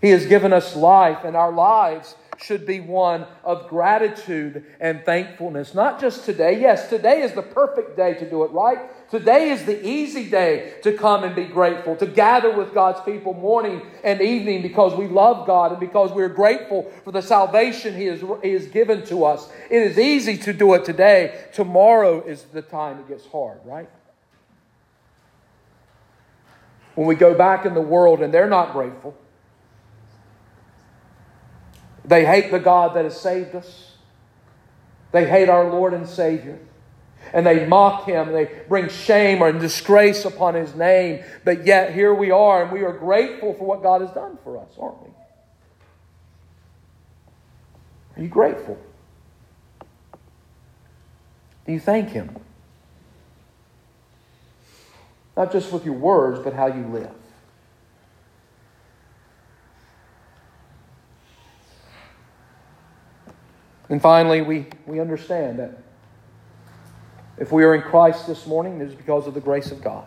He 0.00 0.10
has 0.10 0.26
given 0.26 0.52
us 0.52 0.74
life, 0.76 1.24
and 1.24 1.36
our 1.36 1.52
lives 1.52 2.14
should 2.42 2.66
be 2.66 2.80
one 2.80 3.26
of 3.44 3.68
gratitude 3.68 4.64
and 4.80 5.04
thankfulness. 5.04 5.74
Not 5.74 6.00
just 6.00 6.24
today. 6.24 6.58
Yes, 6.58 6.88
today 6.88 7.20
is 7.20 7.32
the 7.32 7.42
perfect 7.42 7.96
day 7.96 8.14
to 8.14 8.28
do 8.28 8.44
it, 8.44 8.50
right? 8.50 8.78
Today 9.10 9.50
is 9.50 9.64
the 9.64 9.86
easy 9.86 10.30
day 10.30 10.74
to 10.82 10.92
come 10.92 11.24
and 11.24 11.34
be 11.34 11.44
grateful, 11.44 11.96
to 11.96 12.06
gather 12.06 12.50
with 12.50 12.72
God's 12.72 13.00
people 13.02 13.34
morning 13.34 13.82
and 14.04 14.20
evening 14.22 14.62
because 14.62 14.96
we 14.96 15.06
love 15.06 15.46
God 15.46 15.72
and 15.72 15.80
because 15.80 16.12
we're 16.12 16.28
grateful 16.28 16.90
for 17.04 17.12
the 17.12 17.20
salvation 17.20 17.94
He 17.94 18.06
has, 18.06 18.22
he 18.42 18.52
has 18.52 18.66
given 18.68 19.04
to 19.06 19.24
us. 19.24 19.50
It 19.68 19.82
is 19.82 19.98
easy 19.98 20.38
to 20.38 20.52
do 20.52 20.74
it 20.74 20.84
today. 20.84 21.44
Tomorrow 21.52 22.22
is 22.22 22.44
the 22.44 22.62
time 22.62 23.00
it 23.00 23.08
gets 23.08 23.26
hard, 23.26 23.58
right? 23.64 23.90
When 27.00 27.08
we 27.08 27.14
go 27.14 27.32
back 27.32 27.64
in 27.64 27.72
the 27.72 27.80
world 27.80 28.20
and 28.20 28.30
they're 28.30 28.46
not 28.46 28.72
grateful, 28.72 29.16
they 32.04 32.26
hate 32.26 32.50
the 32.50 32.58
God 32.58 32.94
that 32.94 33.04
has 33.04 33.18
saved 33.18 33.54
us. 33.54 33.92
They 35.10 35.26
hate 35.26 35.48
our 35.48 35.70
Lord 35.70 35.94
and 35.94 36.06
Savior. 36.06 36.58
And 37.32 37.46
they 37.46 37.64
mock 37.64 38.04
him. 38.04 38.32
They 38.32 38.50
bring 38.68 38.90
shame 38.90 39.40
or 39.40 39.50
disgrace 39.50 40.26
upon 40.26 40.52
his 40.52 40.74
name. 40.74 41.24
But 41.42 41.64
yet, 41.64 41.94
here 41.94 42.12
we 42.12 42.32
are, 42.32 42.64
and 42.64 42.70
we 42.70 42.82
are 42.84 42.92
grateful 42.92 43.54
for 43.54 43.64
what 43.64 43.82
God 43.82 44.02
has 44.02 44.10
done 44.10 44.36
for 44.44 44.58
us, 44.58 44.68
aren't 44.78 45.02
we? 45.02 45.08
Are 48.18 48.22
you 48.24 48.28
grateful? 48.28 48.78
Do 51.64 51.72
you 51.72 51.80
thank 51.80 52.10
him? 52.10 52.36
Not 55.36 55.52
just 55.52 55.72
with 55.72 55.84
your 55.84 55.94
words, 55.94 56.40
but 56.40 56.52
how 56.52 56.66
you 56.66 56.84
live. 56.86 57.10
And 63.90 64.00
finally, 64.00 64.40
we, 64.40 64.66
we 64.86 65.00
understand 65.00 65.58
that 65.58 65.76
if 67.36 67.50
we 67.50 67.64
are 67.64 67.74
in 67.74 67.82
Christ 67.82 68.26
this 68.26 68.46
morning, 68.46 68.80
it 68.80 68.88
is 68.88 68.94
because 68.94 69.26
of 69.26 69.34
the 69.34 69.40
grace 69.40 69.72
of 69.72 69.82
God. 69.82 70.06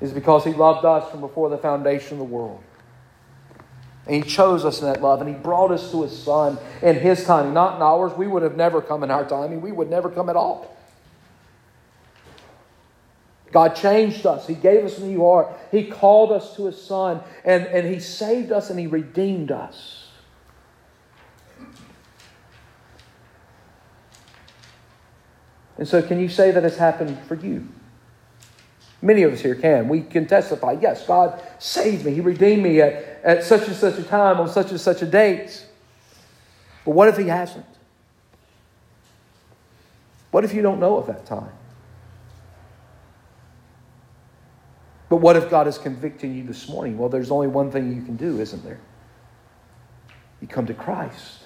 It 0.00 0.06
is 0.06 0.12
because 0.12 0.44
He 0.44 0.52
loved 0.52 0.84
us 0.84 1.10
from 1.10 1.20
before 1.20 1.50
the 1.50 1.58
foundation 1.58 2.14
of 2.14 2.18
the 2.18 2.24
world. 2.24 2.62
And 4.06 4.22
He 4.22 4.30
chose 4.30 4.64
us 4.64 4.80
in 4.80 4.86
that 4.86 5.02
love, 5.02 5.20
and 5.20 5.28
He 5.28 5.34
brought 5.34 5.70
us 5.70 5.90
to 5.90 6.02
His 6.02 6.16
Son 6.16 6.58
in 6.80 6.96
His 6.96 7.24
time, 7.24 7.52
not 7.52 7.76
in 7.76 7.82
ours. 7.82 8.12
We 8.16 8.26
would 8.26 8.42
have 8.42 8.56
never 8.56 8.80
come 8.80 9.02
in 9.02 9.10
our 9.10 9.28
timing, 9.28 9.60
we 9.60 9.72
would 9.72 9.90
never 9.90 10.08
come 10.08 10.30
at 10.30 10.36
all. 10.36 10.75
God 13.52 13.76
changed 13.76 14.26
us. 14.26 14.46
He 14.46 14.54
gave 14.54 14.84
us 14.84 14.98
a 14.98 15.04
new 15.04 15.20
heart. 15.20 15.48
He 15.70 15.84
called 15.84 16.32
us 16.32 16.56
to 16.56 16.66
His 16.66 16.80
Son, 16.80 17.20
and, 17.44 17.66
and 17.66 17.86
He 17.86 18.00
saved 18.00 18.52
us 18.52 18.70
and 18.70 18.78
He 18.78 18.86
redeemed 18.86 19.50
us. 19.50 20.08
And 25.78 25.86
so, 25.86 26.00
can 26.02 26.18
you 26.18 26.28
say 26.28 26.50
that 26.50 26.62
has 26.62 26.76
happened 26.76 27.18
for 27.28 27.34
you? 27.34 27.68
Many 29.02 29.22
of 29.24 29.32
us 29.32 29.40
here 29.40 29.54
can. 29.54 29.88
We 29.88 30.00
can 30.00 30.26
testify 30.26 30.78
yes, 30.80 31.06
God 31.06 31.40
saved 31.58 32.04
me. 32.04 32.14
He 32.14 32.20
redeemed 32.20 32.62
me 32.62 32.80
at, 32.80 33.20
at 33.22 33.44
such 33.44 33.68
and 33.68 33.76
such 33.76 33.98
a 33.98 34.02
time 34.02 34.40
on 34.40 34.48
such 34.48 34.70
and 34.70 34.80
such 34.80 35.02
a 35.02 35.06
date. 35.06 35.66
But 36.84 36.92
what 36.92 37.08
if 37.08 37.16
He 37.18 37.28
hasn't? 37.28 37.66
What 40.30 40.44
if 40.44 40.54
you 40.54 40.62
don't 40.62 40.80
know 40.80 40.96
of 40.96 41.06
that 41.06 41.26
time? 41.26 41.52
But 45.08 45.16
what 45.16 45.36
if 45.36 45.48
God 45.48 45.68
is 45.68 45.78
convicting 45.78 46.34
you 46.34 46.44
this 46.44 46.68
morning? 46.68 46.98
Well, 46.98 47.08
there's 47.08 47.30
only 47.30 47.46
one 47.46 47.70
thing 47.70 47.94
you 47.94 48.02
can 48.02 48.16
do, 48.16 48.40
isn't 48.40 48.64
there? 48.64 48.80
You 50.40 50.48
come 50.48 50.66
to 50.66 50.74
Christ. 50.74 51.44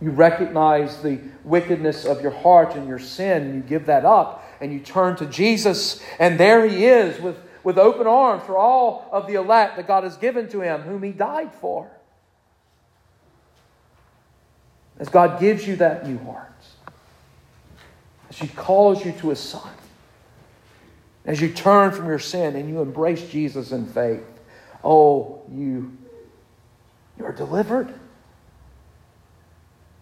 You 0.00 0.10
recognize 0.10 1.02
the 1.02 1.20
wickedness 1.44 2.04
of 2.06 2.22
your 2.22 2.30
heart 2.30 2.74
and 2.74 2.88
your 2.88 2.98
sin, 2.98 3.54
you 3.54 3.60
give 3.60 3.86
that 3.86 4.04
up, 4.04 4.44
and 4.60 4.72
you 4.72 4.80
turn 4.80 5.16
to 5.16 5.26
Jesus, 5.26 6.02
and 6.18 6.40
there 6.40 6.66
he 6.66 6.86
is 6.86 7.20
with, 7.20 7.36
with 7.62 7.78
open 7.78 8.06
arms 8.06 8.42
for 8.44 8.56
all 8.56 9.08
of 9.12 9.26
the 9.26 9.34
elect 9.34 9.76
that 9.76 9.86
God 9.86 10.04
has 10.04 10.16
given 10.16 10.48
to 10.48 10.62
him, 10.62 10.82
whom 10.82 11.02
he 11.02 11.12
died 11.12 11.52
for. 11.54 11.90
As 14.98 15.08
God 15.08 15.38
gives 15.38 15.66
you 15.66 15.76
that 15.76 16.06
new 16.06 16.18
heart, 16.18 16.46
as 18.28 18.38
he 18.38 18.48
calls 18.48 19.04
you 19.04 19.12
to 19.12 19.30
his 19.30 19.38
son, 19.38 19.70
as 21.24 21.40
you 21.40 21.50
turn 21.50 21.92
from 21.92 22.06
your 22.06 22.18
sin 22.18 22.56
and 22.56 22.68
you 22.68 22.80
embrace 22.80 23.28
Jesus 23.28 23.72
in 23.72 23.86
faith, 23.86 24.24
oh, 24.82 25.42
you, 25.52 25.96
you 27.18 27.24
are 27.24 27.32
delivered. 27.32 27.92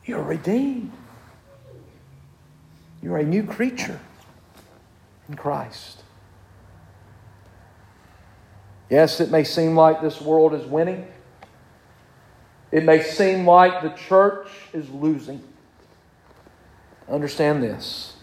You're 0.04 0.22
redeemed. 0.22 0.92
You're 3.02 3.18
a 3.18 3.24
new 3.24 3.44
creature 3.44 4.00
in 5.28 5.36
Christ. 5.36 6.02
Yes, 8.90 9.20
it 9.20 9.30
may 9.30 9.44
seem 9.44 9.76
like 9.76 10.00
this 10.00 10.20
world 10.20 10.54
is 10.54 10.64
winning. 10.64 11.06
It 12.72 12.84
may 12.84 13.02
seem 13.02 13.46
like 13.46 13.82
the 13.82 13.90
church 13.90 14.48
is 14.72 14.88
losing. 14.90 15.42
Understand 17.08 17.62
this. 17.62 18.17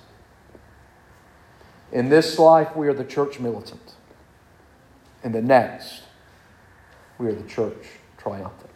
In 1.95 2.09
this 2.09 2.37
life, 2.37 2.75
we 2.75 2.89
are 2.89 2.93
the 2.93 3.05
church 3.05 3.39
militant. 3.39 3.93
In 5.23 5.31
the 5.31 5.41
next, 5.41 6.01
we 7.17 7.27
are 7.27 7.33
the 7.33 7.47
church 7.47 7.87
triumphant. 8.17 8.69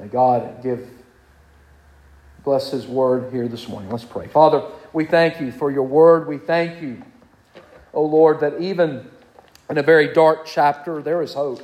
May 0.00 0.08
God 0.08 0.60
give, 0.64 0.90
bless 2.42 2.72
His 2.72 2.88
word 2.88 3.32
here 3.32 3.46
this 3.46 3.68
morning. 3.68 3.88
Let's 3.88 4.02
pray. 4.02 4.26
Father, 4.26 4.64
we 4.92 5.04
thank 5.04 5.40
you 5.40 5.52
for 5.52 5.70
your 5.70 5.84
word. 5.84 6.26
We 6.26 6.38
thank 6.38 6.82
you, 6.82 7.00
O 7.94 8.04
Lord, 8.04 8.40
that 8.40 8.60
even 8.60 9.08
in 9.70 9.78
a 9.78 9.84
very 9.84 10.12
dark 10.12 10.44
chapter, 10.44 11.00
there 11.00 11.22
is 11.22 11.34
hope. 11.34 11.62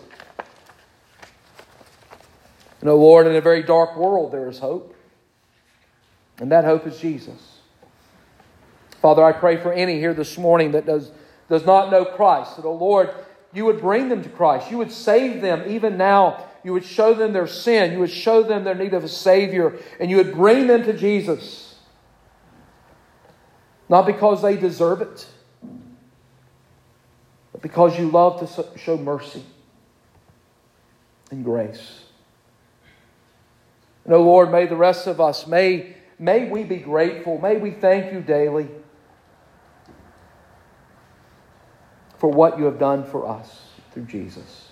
And, 2.81 2.89
O 2.89 2.97
Lord, 2.97 3.27
in 3.27 3.35
a 3.35 3.41
very 3.41 3.65
dark 3.65 3.97
world, 3.97 4.31
there 4.31 4.49
is 4.49 4.61
hope. 4.61 4.95
And 6.39 6.53
that 6.53 6.65
hope 6.65 6.87
is 6.87 7.01
Jesus. 7.01 7.56
Father, 9.07 9.23
I 9.23 9.31
pray 9.31 9.57
for 9.57 9.73
any 9.73 10.01
here 10.01 10.15
this 10.15 10.37
morning 10.37 10.73
that 10.73 10.85
does, 10.85 11.13
does 11.49 11.65
not 11.65 11.93
know 11.93 12.05
Christ, 12.05 12.57
that, 12.57 12.65
oh 12.65 12.75
Lord, 12.75 13.11
you 13.53 13.65
would 13.65 13.81
bring 13.81 14.09
them 14.09 14.21
to 14.25 14.29
Christ. 14.29 14.69
You 14.69 14.79
would 14.79 14.91
save 14.91 15.41
them 15.41 15.63
even 15.71 15.97
now 15.97 16.45
you 16.67 16.73
would 16.73 16.85
show 16.85 17.15
them 17.15 17.33
their 17.33 17.47
sin. 17.47 17.93
You 17.93 18.01
would 18.01 18.11
show 18.11 18.43
them 18.43 18.65
their 18.65 18.75
need 18.75 18.93
of 18.93 19.05
a 19.05 19.09
Savior. 19.09 19.79
And 20.01 20.11
you 20.11 20.17
would 20.17 20.35
bring 20.35 20.67
them 20.67 20.83
to 20.83 20.93
Jesus. 20.93 21.77
Not 23.89 24.05
because 24.05 24.43
they 24.43 24.57
deserve 24.57 25.01
it, 25.01 25.29
but 27.53 27.63
because 27.63 27.97
you 27.97 28.11
love 28.11 28.41
to 28.41 28.77
show 28.77 28.99
mercy 28.99 29.45
and 31.31 31.45
grace. 31.45 32.03
And, 34.05 34.13
oh 34.13 34.25
Lord, 34.25 34.51
may 34.51 34.67
the 34.67 34.75
rest 34.75 35.07
of 35.07 35.21
us, 35.21 35.47
may, 35.47 35.95
may 36.19 36.51
we 36.51 36.65
be 36.65 36.79
grateful. 36.79 37.39
May 37.39 37.59
we 37.59 37.71
thank 37.71 38.13
you 38.13 38.21
daily 38.23 38.69
for 42.19 42.29
what 42.31 42.59
you 42.59 42.65
have 42.65 42.79
done 42.79 43.05
for 43.05 43.29
us 43.29 43.71
through 43.93 44.05
Jesus. 44.05 44.71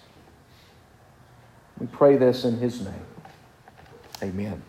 We 1.78 1.86
pray 1.86 2.16
this 2.16 2.45
in 2.45 2.59
his 2.59 2.80
name. 2.80 3.07
Amen. 4.22 4.62